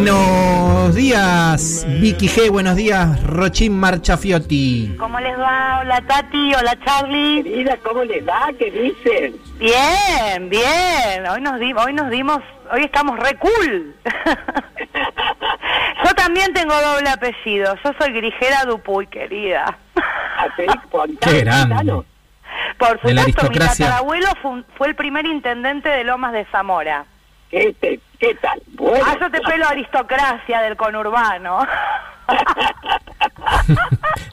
[0.00, 2.50] Buenos días, Vicky G.
[2.50, 4.94] Buenos días, Rochín Marchafiotti.
[4.98, 5.78] ¿Cómo les va?
[5.80, 7.42] Hola Tati, hola Charlie.
[7.42, 8.50] Querida, ¿cómo les va?
[8.58, 9.36] ¿Qué dicen?
[9.58, 11.26] Bien, bien.
[11.32, 12.40] Hoy nos dimos, hoy nos dimos,
[12.70, 13.94] hoy estamos re cool.
[16.04, 17.74] Yo también tengo doble apellido.
[17.82, 19.78] Yo soy Grijera Dupuy, querida.
[20.90, 22.02] Contá- Qué grande.
[22.78, 27.06] Por supuesto, mi tatarabuelo fue, fue el primer intendente de Lomas de Zamora.
[27.50, 28.60] ¿Qué, te- qué tal?
[28.74, 29.04] Bueno.
[29.06, 31.66] Ah, yo te pelo aristocracia del conurbano.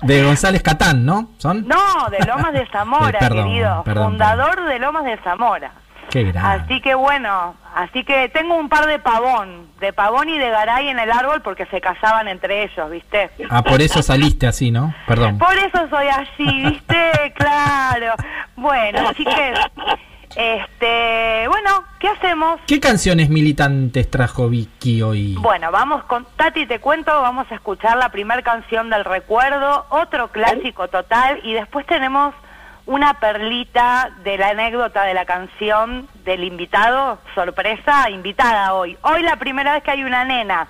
[0.01, 1.29] De González Catán, ¿no?
[1.37, 1.67] ¿Son?
[1.67, 3.83] No, de Lomas de Zamora, Eh, perdón, querido.
[3.83, 5.71] perdón, Fundador de Lomas de Zamora.
[6.09, 6.63] Qué grande.
[6.63, 10.89] Así que bueno, así que tengo un par de pavón, de pavón y de garay
[10.89, 13.31] en el árbol porque se casaban entre ellos, ¿viste?
[13.49, 14.93] Ah, por eso saliste así, ¿no?
[15.07, 15.37] Perdón.
[15.37, 17.33] Por eso soy así, ¿viste?
[17.35, 18.13] claro.
[18.57, 19.53] Bueno, así que,
[20.35, 22.59] este, bueno, ¿qué hacemos?
[22.67, 25.35] ¿Qué canciones militantes trajo Vicky hoy?
[25.39, 30.29] Bueno, vamos con Tati, te cuento, vamos a escuchar la primera canción del recuerdo, otro
[30.29, 32.33] clásico total, y después tenemos
[32.85, 38.97] una perlita de la anécdota de la canción del invitado, sorpresa, invitada hoy.
[39.01, 40.67] Hoy la primera vez que hay una nena.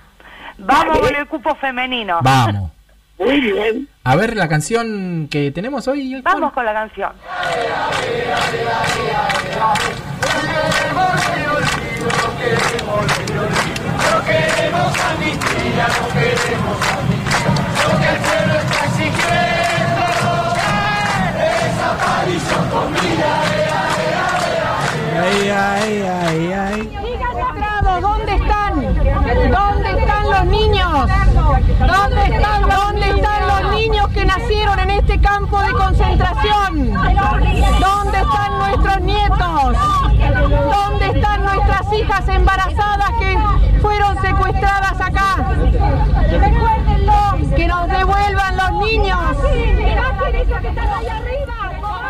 [0.57, 2.19] Vamos con el cupo femenino.
[2.21, 2.71] Vamos.
[3.17, 3.87] Muy bien.
[4.03, 6.21] A ver la canción que tenemos hoy.
[6.21, 7.13] Vamos con la canción.
[25.55, 26.89] Ay, ay.
[28.01, 28.81] ¿Dónde están?
[29.51, 31.09] ¿Dónde están los niños?
[31.79, 36.93] ¿Dónde están, ¿Dónde están los niños que nacieron en este campo de concentración?
[36.93, 39.77] ¿Dónde están nuestros nietos?
[40.71, 45.49] ¿Dónde están nuestras hijas embarazadas que fueron secuestradas acá?
[47.55, 49.19] Que nos devuelvan los niños.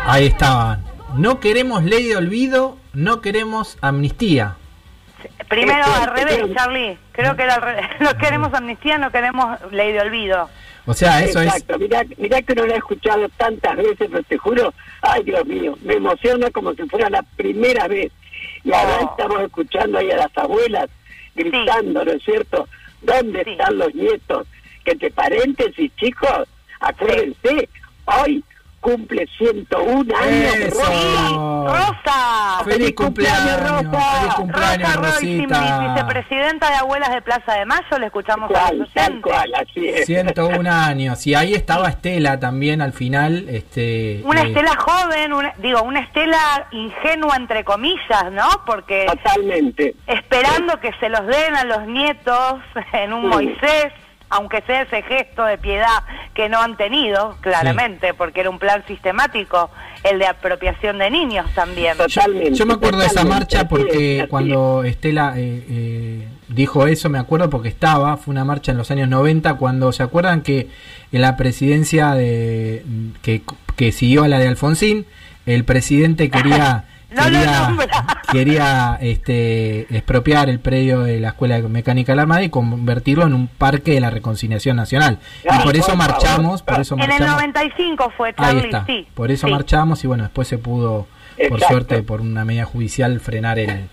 [0.06, 0.84] Ahí estaban.
[1.16, 4.54] No queremos ley de olvido, no queremos amnistía.
[5.48, 6.98] Primero Este, al revés, este- Charlie.
[7.12, 7.86] Creo que era al revés.
[8.00, 10.48] No queremos amnistía, no queremos ley de olvido.
[10.86, 11.46] O sea, eso es.
[11.46, 11.78] Exacto.
[11.78, 15.78] Mirá, mirá que no lo he escuchado tantas veces, pero te juro, ay Dios mío,
[15.82, 18.12] me emociona como si fuera la primera vez.
[18.64, 19.10] Y ahora Oh.
[19.16, 20.88] estamos escuchando ahí a las abuelas
[21.34, 22.68] gritando, ¿no es cierto?
[23.02, 23.50] ¿Dónde Sí.
[23.50, 24.46] están los nietos?
[24.84, 26.48] Que entre paréntesis, chicos,
[26.80, 27.68] acuérdense,
[28.04, 28.44] hoy
[28.84, 30.54] cumple 101 años.
[30.56, 30.78] Eso.
[30.78, 31.64] Rosa.
[31.64, 32.64] ¡Rosa!
[32.64, 34.20] Feliz ¡Feliz cumpleaños, cumpleaños, Rosa!
[34.20, 35.78] feliz cumpleaños, Rosa Roy, Rosita.
[35.94, 39.22] vicepresidenta de Abuelas de Plaza de Mayo, le escuchamos a los Cual, tal oyentes.
[39.32, 40.06] cual, así es.
[40.06, 41.26] 101 años.
[41.26, 43.46] Y ahí estaba Estela también al final.
[43.48, 48.46] Este, Una eh, Estela joven, una- digo, una Estela ingenua entre comillas, ¿no?
[48.66, 49.94] Porque Totalmente.
[50.06, 52.56] esperando que se los den a los nietos
[52.92, 53.28] en un Sí.
[53.28, 53.92] Moisés,
[54.34, 56.02] aunque sea ese gesto de piedad
[56.34, 59.70] que no han tenido, claramente, porque era un plan sistemático,
[60.02, 61.96] el de apropiación de niños también.
[61.96, 62.54] Totalmente.
[62.54, 67.48] Yo me acuerdo de esa marcha porque cuando Estela eh, eh, dijo eso, me acuerdo
[67.48, 70.68] porque estaba, fue una marcha en los años 90, cuando se acuerdan que
[71.12, 72.82] en la presidencia de
[73.22, 73.42] que,
[73.76, 75.06] que siguió a la de Alfonsín,
[75.46, 78.06] el presidente quería No lo quería, nombra.
[78.32, 83.34] quería este, expropiar el predio de la Escuela Mecánica de la Armada y convertirlo en
[83.34, 85.18] un parque de la reconciliación nacional.
[85.44, 87.34] y por eso por marchamos, por eso En el marchamos.
[87.36, 88.86] 95 fue Ahí Charlie, está.
[88.86, 89.06] sí.
[89.14, 89.52] Por eso sí.
[89.52, 91.06] marchamos y bueno, después se pudo,
[91.36, 91.66] por Exacto.
[91.68, 93.88] suerte, por una medida judicial, frenar el,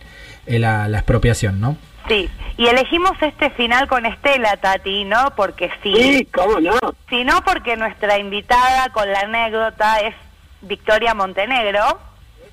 [0.45, 1.77] el- la, la expropiación, ¿no?
[2.07, 5.33] Sí, y elegimos este final con Estela, Tati, ¿no?
[5.35, 6.73] Porque sí, Sí, cómo no.
[7.09, 10.15] sino porque nuestra invitada con la anécdota es
[10.63, 11.99] Victoria Montenegro,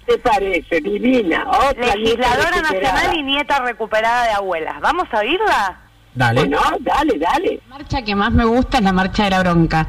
[0.08, 0.80] te parece?
[0.80, 1.44] Divina.
[1.48, 4.80] Otra Legisladora nacional y nieta recuperada de abuelas.
[4.80, 5.80] ¿Vamos a oírla?
[6.14, 6.40] Dale.
[6.40, 7.60] Bueno, dale, dale.
[7.68, 9.86] La marcha que más me gusta es la marcha de la bronca.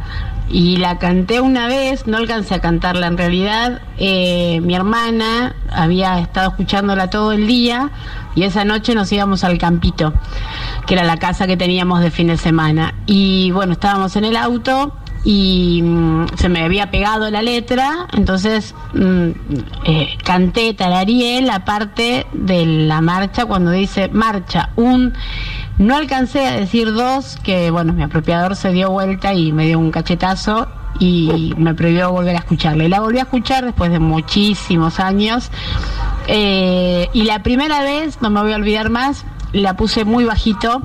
[0.50, 3.82] Y la canté una vez, no alcancé a cantarla en realidad.
[3.98, 7.92] Eh, mi hermana había estado escuchándola todo el día
[8.36, 10.14] y esa noche nos íbamos al campito,
[10.86, 12.94] que era la casa que teníamos de fin de semana.
[13.06, 14.94] Y bueno, estábamos en el auto
[15.24, 19.30] y mm, se me había pegado la letra, entonces mm,
[19.86, 25.14] eh, canté, tarareé la parte de la marcha cuando dice marcha, un,
[25.78, 29.80] no alcancé a decir dos, que bueno, mi apropiador se dio vuelta y me dio
[29.80, 30.68] un cachetazo
[31.00, 32.84] y me prohibió volver a escucharla.
[32.84, 35.50] Y la volví a escuchar después de muchísimos años.
[36.28, 40.82] Eh, y la primera vez, no me voy a olvidar más, la puse muy bajito.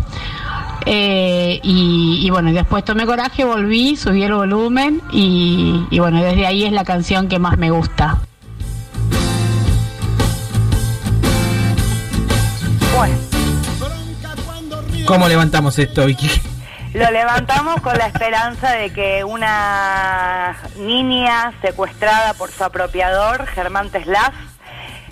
[0.86, 6.46] Eh, y, y bueno, después tomé coraje, volví, subí el volumen y, y bueno, desde
[6.46, 8.18] ahí es la canción que más me gusta.
[12.96, 13.14] Bueno,
[15.06, 16.30] ¿Cómo levantamos esto, Vicky?
[16.94, 24.32] lo levantamos con la esperanza de que una niña secuestrada por su apropiador, Germán Teslaf,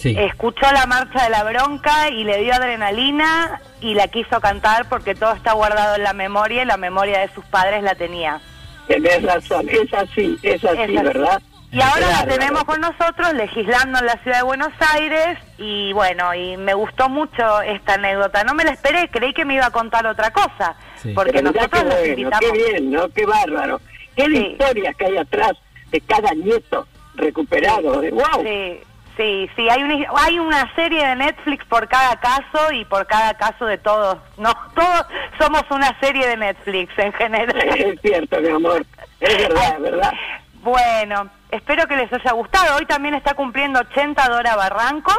[0.03, 0.17] Sí.
[0.19, 5.15] escuchó la marcha de la bronca y le dio adrenalina y la quiso cantar porque
[5.15, 8.41] todo está guardado en la memoria y la memoria de sus padres la tenía.
[8.89, 10.97] Tenés razón, es así, es así, Es así.
[10.97, 11.41] ¿verdad?
[11.71, 16.35] Y ahora la tenemos con nosotros legislando en la ciudad de Buenos Aires y bueno,
[16.35, 18.45] y me gustó mucho esta anécdota.
[18.45, 21.13] No me la esperé, creí que me iba a contar otra cosa, Sí.
[21.15, 22.41] porque Pero nosotros qué los bueno, invitamos.
[22.41, 23.09] qué bien, ¿no?
[23.09, 23.81] Qué bárbaro.
[24.17, 24.37] Qué Sí.
[24.51, 25.53] historias que hay atrás
[25.91, 28.01] de cada nieto recuperado.
[28.01, 28.25] De, wow.
[28.43, 28.81] Sí,
[29.17, 33.35] sí, sí, hay una, hay una serie de Netflix por cada caso y por cada
[33.35, 34.19] caso de todos.
[34.37, 35.07] No, todos
[35.39, 37.57] somos una serie de Netflix en general.
[37.79, 38.85] Es cierto, mi amor.
[39.21, 40.13] Es verdad, es verdad.
[40.63, 42.77] Bueno, espero que les haya gustado.
[42.77, 45.17] Hoy también está cumpliendo 80 Dora Barrancos.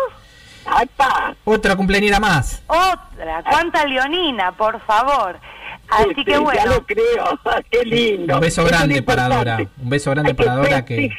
[0.65, 1.35] ¡Apa!
[1.43, 2.63] Otra cumpleañera más.
[2.67, 5.37] Otra, cuánta leonina, por favor.
[5.89, 6.61] Así Sí, que bueno.
[6.63, 7.39] Ya lo creo.
[7.69, 8.35] Qué lindo.
[8.35, 9.27] Un beso Eso es grande para.
[9.27, 9.57] Dora.
[9.57, 11.09] Un beso grande Hay para Dora que,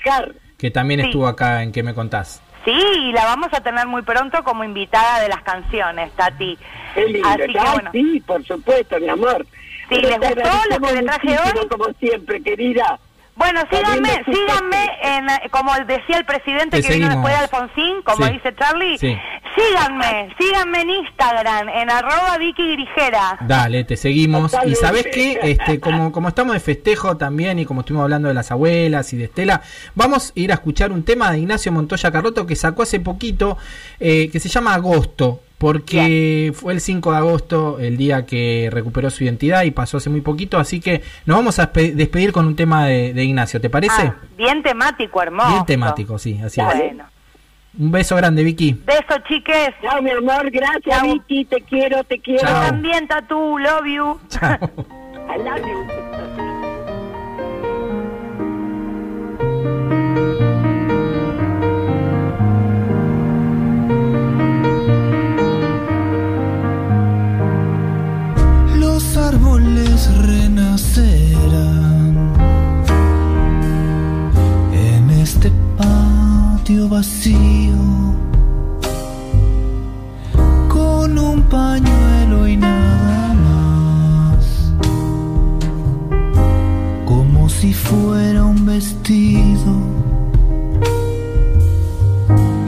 [0.56, 1.06] que también Sí.
[1.08, 2.40] estuvo acá en ¿Qué me contás?
[2.64, 6.58] Sí, y la vamos a tener muy pronto como invitada de las canciones, Tati.
[6.94, 7.28] Qué lindo.
[7.28, 7.90] Así que bueno.
[7.92, 9.46] sí, por supuesto, mi amor.
[9.88, 11.68] Sí, Pero ¿les gustó lo que le traje hoy?
[11.68, 12.98] Como siempre, querida.
[13.36, 18.02] Bueno, síganme, síganme, en, eh, como decía el presidente Te que vino después de Alfonsín,
[18.04, 18.32] como Sí.
[18.32, 19.16] dice Charlie, Sí.
[19.56, 23.36] síganme, síganme en Instagram, en arroba Vicky Grigera.
[23.40, 24.52] Dale, te seguimos.
[24.64, 28.34] Y sabes qué, este, como, como estamos de festejo también y como estuvimos hablando de
[28.34, 29.62] las abuelas y de Estela,
[29.96, 33.58] vamos a ir a escuchar un tema de Ignacio Montoya Carroto que sacó hace poquito,
[33.98, 39.08] eh, que se llama Agosto, porque fue el 5 de agosto el día que recuperó
[39.08, 42.46] su identidad y pasó hace muy poquito, así que nos vamos a despe- despedir con
[42.46, 43.94] un tema de, de Ignacio, ¿te parece?
[44.02, 45.48] Ah, bien temático, hermoso.
[45.48, 46.66] Bien temático, sí, así es.
[46.66, 47.04] Bueno,
[47.78, 48.78] Un beso grande, Vicky.
[48.84, 49.70] beso chiques.
[49.80, 50.50] Chao, mi amor.
[50.50, 51.10] Gracias, Chao.
[51.14, 51.46] Vicky.
[51.46, 52.42] Te quiero, te quiero.
[52.46, 52.66] Chao.
[52.66, 54.20] También, Tatu, love you.
[54.28, 54.58] Chao.
[55.34, 55.62] I love
[59.88, 60.03] you.
[70.26, 71.54] Renacerán
[74.72, 77.76] en este patio vacío
[80.68, 84.72] con un pañuelo y nada más
[87.04, 89.72] como si fuera un vestido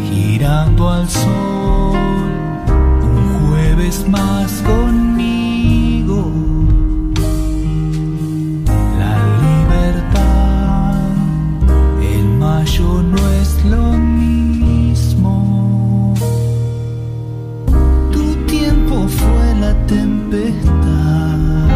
[0.08, 1.98] girando al sol
[3.02, 4.95] un jueves más conmigo.
[12.66, 15.32] Mayo no es lo mismo.
[18.12, 21.75] Tu tiempo fue la tempestad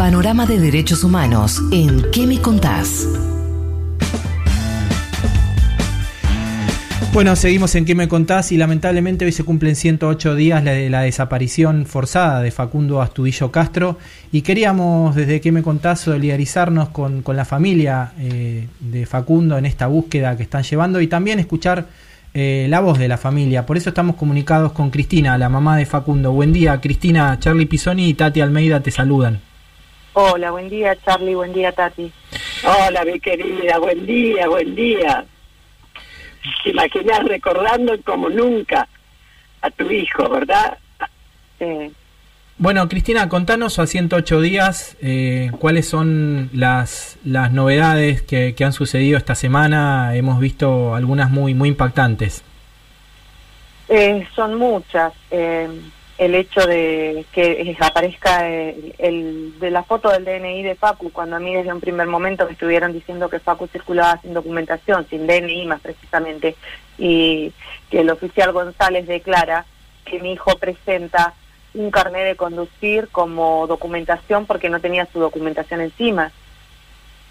[0.00, 3.06] Panorama de Derechos Humanos en ¿Qué me contás?
[7.12, 8.50] Bueno, seguimos en ¿Qué me contás?
[8.50, 13.98] Y lamentablemente hoy se cumplen 108 días de la desaparición forzada de Facundo Astudillo Castro
[14.32, 16.00] y queríamos desde ¿Qué me contás?
[16.00, 21.08] solidarizarnos con, con la familia eh, de Facundo en esta búsqueda que están llevando y
[21.08, 21.88] también escuchar
[22.32, 23.66] eh, la voz de la familia.
[23.66, 26.32] Por eso estamos comunicados con Cristina, la mamá de Facundo.
[26.32, 29.49] Buen día, Cristina, Charlie Pisoni y Tati Almeida te saludan.
[30.12, 32.10] Hola, buen día Charlie, buen día Tati.
[32.64, 35.24] Hola, mi querida, buen día, buen día.
[36.64, 38.88] Te imaginas recordando como nunca
[39.62, 40.78] a tu hijo, ¿verdad?
[41.58, 41.92] Sí.
[42.58, 48.72] Bueno, Cristina, contanos a 108 días eh, cuáles son las, las novedades que, que han
[48.72, 50.14] sucedido esta semana.
[50.14, 52.42] Hemos visto algunas muy, muy impactantes.
[53.88, 55.12] Eh, son muchas.
[55.30, 55.68] Eh,
[56.20, 61.10] el hecho de que eh, aparezca el, el- de la foto del DNI de Facu,
[61.10, 65.06] cuando a mí desde un primer momento me estuvieron diciendo que Facu circulaba sin documentación,
[65.08, 66.56] sin DNI más precisamente,
[66.98, 67.52] y
[67.90, 69.64] que el oficial González declara
[70.04, 71.32] que mi hijo presenta
[71.72, 76.32] un carnet de conducir como documentación porque no tenía su documentación encima.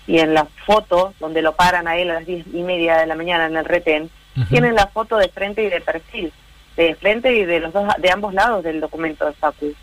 [0.08, 3.06] Y en la foto, donde lo paran a él a las diez y media de
[3.06, 4.10] la mañana en el retén,
[4.50, 6.32] tienen la foto de frente y de perfil,
[6.78, 9.74] de frente y de los dos, de ambos lados del documento de Facu.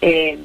[0.00, 0.38] Eh,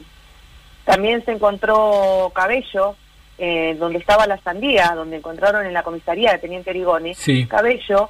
[0.85, 2.95] también se encontró cabello
[3.37, 7.45] eh, donde estaba la sandía, donde encontraron en la comisaría de Teniente Rigoni, Sí.
[7.45, 8.09] cabello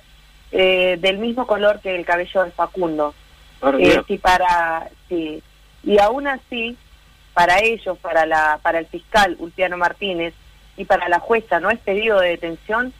[0.51, 3.13] eh, del mismo color que el cabello de Facundo.
[3.59, 5.43] Por Eh, para, sí.
[5.83, 6.75] Y aún así,
[7.33, 10.33] para ellos, para, la, para el fiscal Ulpiano Martínez
[10.77, 12.93] y para la jueza, no es pedido de detención,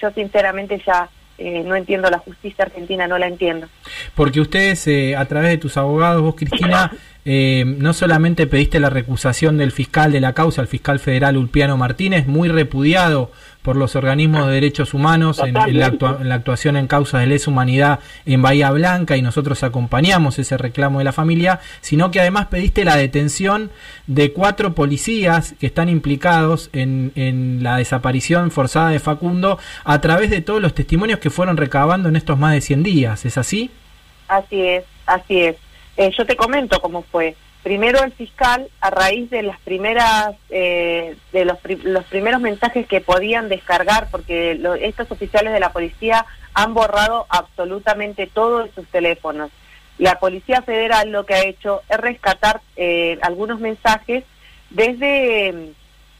[0.00, 1.08] yo sinceramente ya
[1.38, 3.68] eh, no entiendo la justicia argentina, no la entiendo.
[4.14, 6.92] Porque ustedes, eh, a través de tus abogados, vos, Cristina,
[7.24, 11.76] eh, no solamente pediste la recusación del fiscal de la causa, el fiscal federal Ulpiano
[11.76, 13.32] Martínez, muy repudiado
[13.62, 17.50] por los organismos de derechos humanos en, la, en la actuación en causas de lesa
[17.50, 22.46] humanidad en Bahía Blanca y nosotros acompañamos ese reclamo de la familia, sino que además
[22.46, 23.70] pediste la detención
[24.06, 30.30] de cuatro policías que están implicados en, en la desaparición forzada de Facundo a través
[30.30, 33.24] de todos los testimonios que fueron recabando en estos más de 100 días.
[33.24, 33.70] ¿Es así?
[34.28, 35.56] Así es, así es.
[35.96, 37.36] Eh, yo te comento cómo fue.
[37.62, 42.86] Primero el fiscal, a raíz de las primeras, eh, de los, pri- los primeros mensajes
[42.88, 48.86] que podían descargar, porque lo- estos oficiales de la policía han borrado absolutamente todos sus
[48.88, 49.50] teléfonos.
[49.98, 54.24] La Policía Federal lo que ha hecho es rescatar eh, algunos mensajes
[54.70, 55.72] desde,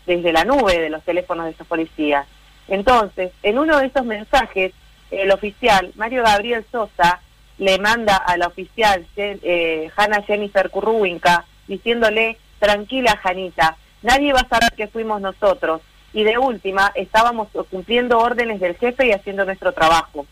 [0.06, 2.27] desde la nube de los teléfonos de esos policías.
[2.69, 4.73] Entonces, en uno de esos mensajes,
[5.10, 7.20] el oficial Mario Gabriel Sosa
[7.58, 14.48] le manda a la oficial eh, Hannah Jennifer Curruwinka diciéndole, tranquila Janita, nadie va a
[14.48, 15.80] saber que fuimos nosotros.
[16.12, 20.26] Y de última, estábamos cumpliendo órdenes del jefe y haciendo nuestro trabajo.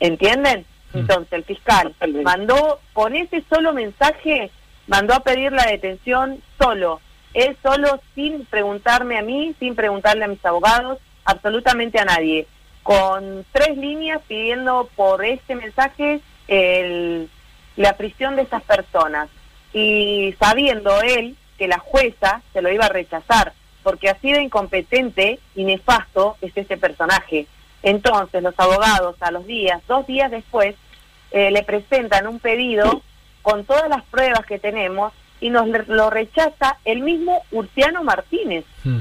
[0.00, 0.64] ¿Entienden?
[0.94, 4.50] Entonces el fiscal mandó, con ese solo mensaje,
[4.86, 7.00] mandó a pedir la detención solo.
[7.34, 12.46] Él solo, sin preguntarme a mí, sin preguntarle a mis abogados, absolutamente a nadie.
[12.86, 17.28] Con tres líneas pidiendo por este mensaje el-
[17.74, 19.28] la prisión de esas personas.
[19.72, 25.40] Y sabiendo él que la jueza se lo iba a rechazar, porque así de incompetente
[25.56, 27.48] y nefasto es ese personaje.
[27.82, 30.76] Entonces los abogados a los días, dos días después,
[31.32, 33.02] eh, le presentan un pedido
[33.42, 38.64] con todas las pruebas que tenemos y nos lo rechaza el mismo Urciano Martínez.
[38.84, 39.00] Mm.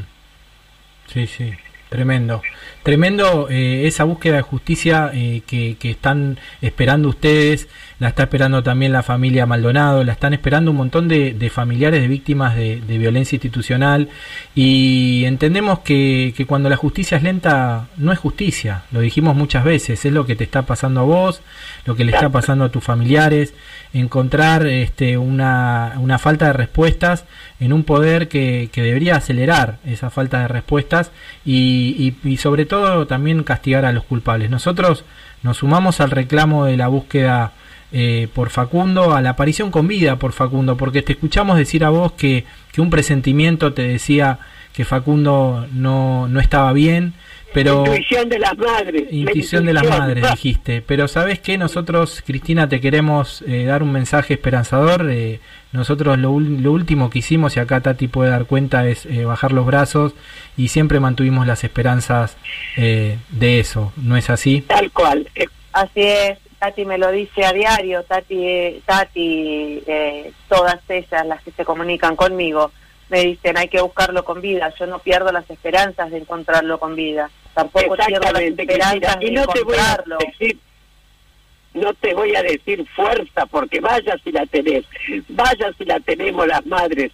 [1.06, 1.54] Sí, sí,
[1.90, 2.42] tremendo.
[2.86, 7.68] Tremendo eh, esa búsqueda de justicia eh, que, que están esperando ustedes,
[7.98, 12.00] la está esperando también la familia Maldonado, la están esperando un montón de, de familiares
[12.00, 14.10] de víctimas de, de violencia institucional.
[14.54, 19.64] Y entendemos que, que cuando la justicia es lenta no es justicia, lo dijimos muchas
[19.64, 21.42] veces, es lo que te está pasando a vos,
[21.86, 23.56] lo que le está pasando a tus familiares,
[23.94, 27.26] encontrar este, una, una falta de respuestas
[27.60, 31.10] en un poder que, que debería acelerar esa falta de respuestas
[31.46, 32.75] y, y- y sobre todo
[33.08, 34.50] también castigar a los culpables.
[34.50, 35.04] Nosotros
[35.44, 37.54] nos sumamos al reclamo de la búsqueda
[37.92, 41.90] eh, por Facundo, a la aparición con vida por Facundo, porque te escuchamos decir a
[41.90, 44.40] vos que, que un presentimiento te decía
[44.74, 47.14] que Facundo no, no estaba bien,
[47.54, 47.86] pero...
[47.86, 49.04] Intuición de las madres.
[49.10, 50.82] la Intuición de las madres, dijiste.
[50.82, 55.10] Pero sabes que nosotros, Cristina, te queremos eh, dar un mensaje esperanzador.
[55.10, 55.40] eh,
[55.76, 59.52] nosotros lo, lo último que hicimos, y acá Tati puede dar cuenta, es eh, bajar
[59.52, 60.14] los brazos
[60.58, 62.38] y siempre mantuvimos las esperanzas
[62.78, 63.92] eh, de eso.
[63.98, 64.62] ¿No es así?
[64.62, 65.30] Tal cual.
[65.36, 71.26] Eh, Así es, Tati me lo dice a diario, Tati, eh, Tati eh, todas ellas,
[71.26, 72.72] las que se comunican conmigo,
[73.10, 74.74] me dicen hay que buscarlo con vida.
[74.80, 77.30] Yo no pierdo las esperanzas de encontrarlo con vida.
[77.54, 80.18] Tampoco pierdo las esperanzas de Y no te voy a encontrarlo.
[80.20, 80.58] decir,
[81.86, 84.86] no te voy a decir fuerza, porque vaya si la tenés,
[85.30, 87.12] vaya si la tenemos las madres,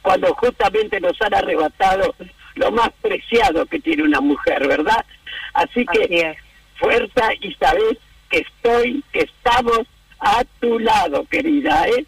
[0.00, 2.14] cuando justamente nos han arrebatado
[2.54, 5.04] lo más preciado que tiene una mujer, ¿verdad?
[5.52, 6.36] Así que
[6.76, 7.98] fuerza y sabes
[8.30, 9.80] que estoy, que estamos
[10.18, 12.06] a tu lado, querida, ¿eh?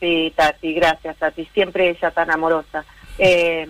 [0.00, 1.48] Sí, Tati, gracias, Tati.
[1.54, 2.84] Siempre ella tan amorosa.
[3.18, 3.66] Eh,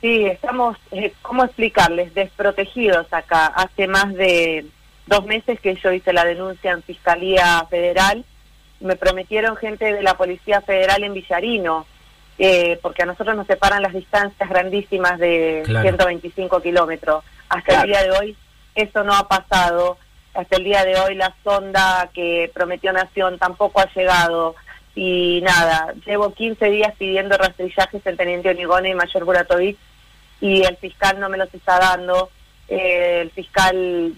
[0.00, 2.12] sí, estamos, eh, ¿cómo explicarles?
[2.14, 3.46] Desprotegidos acá.
[3.46, 4.66] Hace más de
[5.08, 8.24] dos meses que yo hice la denuncia en Fiscalía Federal.
[8.80, 11.86] Me prometieron gente de la Policía Federal en Villarino,
[12.38, 15.82] eh, porque a nosotros nos separan las distancias grandísimas de Claro.
[15.88, 17.24] 125 kilómetros.
[17.48, 17.82] Hasta Claro.
[17.84, 18.36] el día de hoy
[18.74, 19.98] eso no ha pasado.
[20.34, 24.54] Hasta el día de hoy la sonda que prometió Nación tampoco ha llegado.
[24.94, 29.78] Y nada, llevo 15 días pidiendo rastrillajes el teniente Onigone y mayor Buratovich
[30.40, 32.30] y el fiscal no me los está dando.
[32.68, 34.12] Eh, el fiscal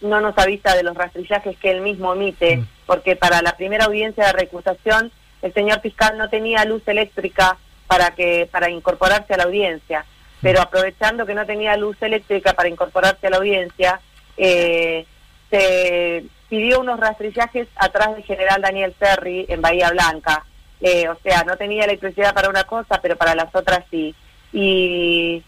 [0.00, 4.26] no nos avisa de los rastrillajes que él mismo emite, porque para la primera audiencia
[4.26, 5.10] de recusación
[5.42, 7.56] el señor fiscal no tenía luz eléctrica
[7.86, 10.04] para que para incorporarse a la audiencia,
[10.42, 14.00] pero aprovechando que no tenía luz eléctrica para incorporarse a la audiencia,
[14.36, 15.06] eh,
[15.50, 20.44] se pidió unos rastrillajes atrás del general Daniel Ferri en Bahía Blanca.
[20.80, 24.14] Eh, o sea, no tenía electricidad para una cosa, pero para las otras sí.
[24.52, 25.42] Y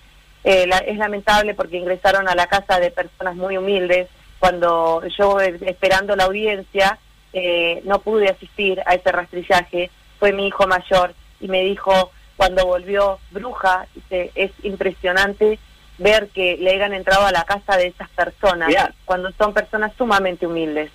[0.44, 4.08] eh, la- es lamentable porque ingresaron a la casa de personas muy humildes.
[4.38, 6.98] Cuando yo, eh, esperando la audiencia,
[7.32, 9.90] eh, no pude asistir a ese rastrillaje.
[10.18, 15.58] Fue mi hijo mayor y me dijo, cuando volvió bruja, dice, es impresionante
[15.98, 18.94] ver que le hayan entrado a la casa de esas personas, Mirá.
[19.04, 20.90] cuando son personas sumamente humildes.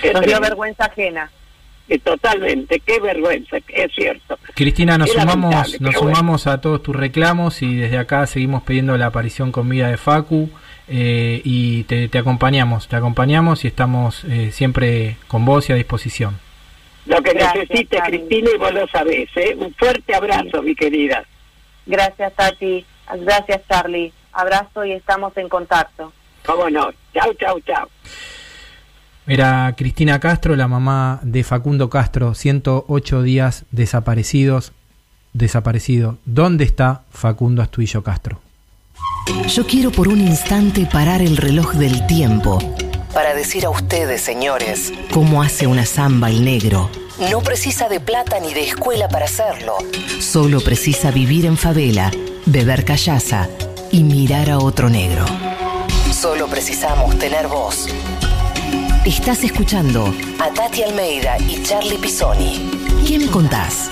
[0.00, 1.30] Qué Nos dio vergüenza ajena.
[1.88, 4.38] Eh, totalmente, qué vergüenza, es cierto.
[4.54, 5.98] Cristina, nos Qué sumamos, nos bueno.
[5.98, 9.96] sumamos a todos tus reclamos y desde acá seguimos pidiendo la aparición con vida de
[9.96, 10.48] Facu
[10.94, 15.76] eh, y te, te acompañamos, te acompañamos y estamos eh, siempre con vos y a
[15.76, 16.38] disposición.
[17.06, 18.10] Lo que Gracias, necesite, Tati.
[18.10, 19.56] Cristina, y vos lo sabés, ¿eh?
[19.58, 21.24] Un fuerte abrazo, mi querida.
[21.86, 22.84] Gracias, Tati.
[23.20, 24.12] Gracias, Charlie.
[24.34, 26.12] Abrazo y estamos en contacto.
[26.44, 26.92] Cómo no.
[27.14, 27.88] Chau, chau, chau.
[29.26, 34.72] Era Cristina Castro, la mamá de Facundo Castro, 108 días desaparecidos,
[35.32, 36.18] desaparecido.
[36.26, 38.40] ¿Dónde está Facundo Astuillo Castro?
[39.48, 42.58] Yo quiero por un instante parar el reloj del tiempo
[43.12, 46.90] para decir a ustedes, señores, cómo hace una samba el negro.
[47.30, 49.76] No precisa de plata ni de escuela para hacerlo.
[50.18, 52.10] Solo precisa vivir en favela,
[52.46, 53.48] beber callaza
[53.90, 55.26] y mirar a otro negro.
[56.10, 57.86] Solo precisamos tener voz.
[59.04, 62.70] Estás escuchando a Tati Almeida y Charlie Pisoni.
[63.06, 63.90] ¿Qué me contás?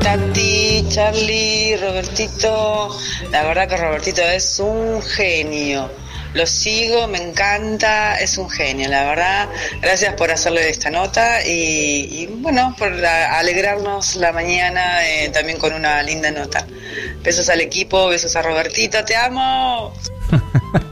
[0.00, 2.96] Tati, Charlie, Robertito,
[3.30, 5.90] la verdad que Robertito es un genio.
[6.34, 9.48] Lo sigo, me encanta, es un genio, la verdad.
[9.80, 16.02] Gracias por hacerle esta nota y, bueno, por alegrarnos la mañana eh, también con una
[16.02, 16.66] linda nota.
[17.22, 19.94] Besos al equipo, besos a Robertito, te amo.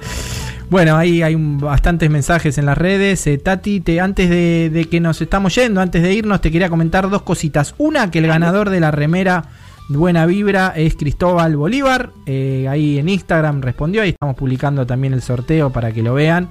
[0.68, 3.24] Bueno, ahí hay bastantes mensajes en las redes.
[3.28, 6.68] Eh, Tati, te, antes de, de que nos estamos yendo, antes de irnos, te quería
[6.68, 7.74] comentar dos cositas.
[7.78, 9.44] Una, que el ganador de la remera
[9.88, 12.10] Buena Vibra es Cristóbal Bolívar.
[12.26, 16.48] Eh, ahí en Instagram respondió, ahí estamos publicando también el sorteo para que lo vean.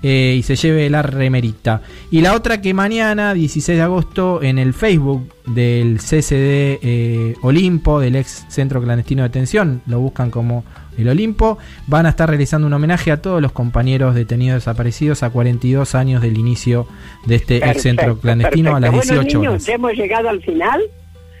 [0.00, 1.82] eh, y se lleve la remerita.
[2.12, 7.98] Y la otra que mañana, 16 de agosto, en el Facebook del CCD eh, Olimpo,
[7.98, 10.62] del ex Centro Clandestino de Detención, lo buscan como
[11.02, 15.30] el Olimpo, van a estar realizando un homenaje a todos los compañeros detenidos desaparecidos a
[15.30, 16.86] 42 años del inicio
[17.26, 19.14] de este ex Perfecto, Centro Clandestino a las perfecto.
[19.14, 19.62] 18 bueno, horas.
[19.62, 20.82] niños, hemos llegado al final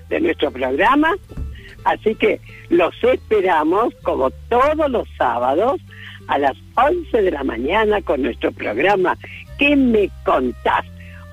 [0.08, 1.14] de nuestro programa,
[1.84, 2.40] así que
[2.70, 5.80] los esperamos como todos los sábados
[6.28, 9.16] a las 11 de la mañana con nuestro programa
[9.58, 10.84] ¿Qué me contás?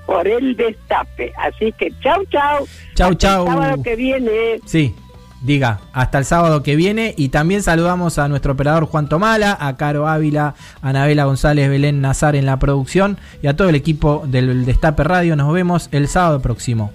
[0.06, 1.32] por el destape.
[1.36, 2.66] Así que chau, chau.
[2.94, 3.46] Chau, Hasta chau.
[3.46, 4.60] El sábado que viene.
[4.64, 4.94] Sí,
[5.42, 7.14] diga, hasta el sábado que viene.
[7.16, 12.00] Y también saludamos a nuestro operador Juan Tomala, a Caro Ávila, a Anabela González, Belén
[12.00, 15.36] Nazar en la producción y a todo el equipo del Destape Radio.
[15.36, 16.92] Nos vemos el sábado próximo.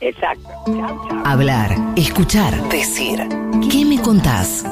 [0.00, 0.48] Exacto.
[0.66, 1.22] Chau, chau.
[1.24, 3.26] Hablar, escuchar, decir.
[3.70, 4.64] ¿Qué me contás?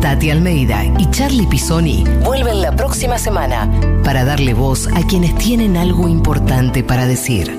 [0.00, 3.68] Tati Almeida y Charlie Pisoni vuelven la próxima semana
[4.04, 7.58] para darle voz a quienes tienen algo importante para decir.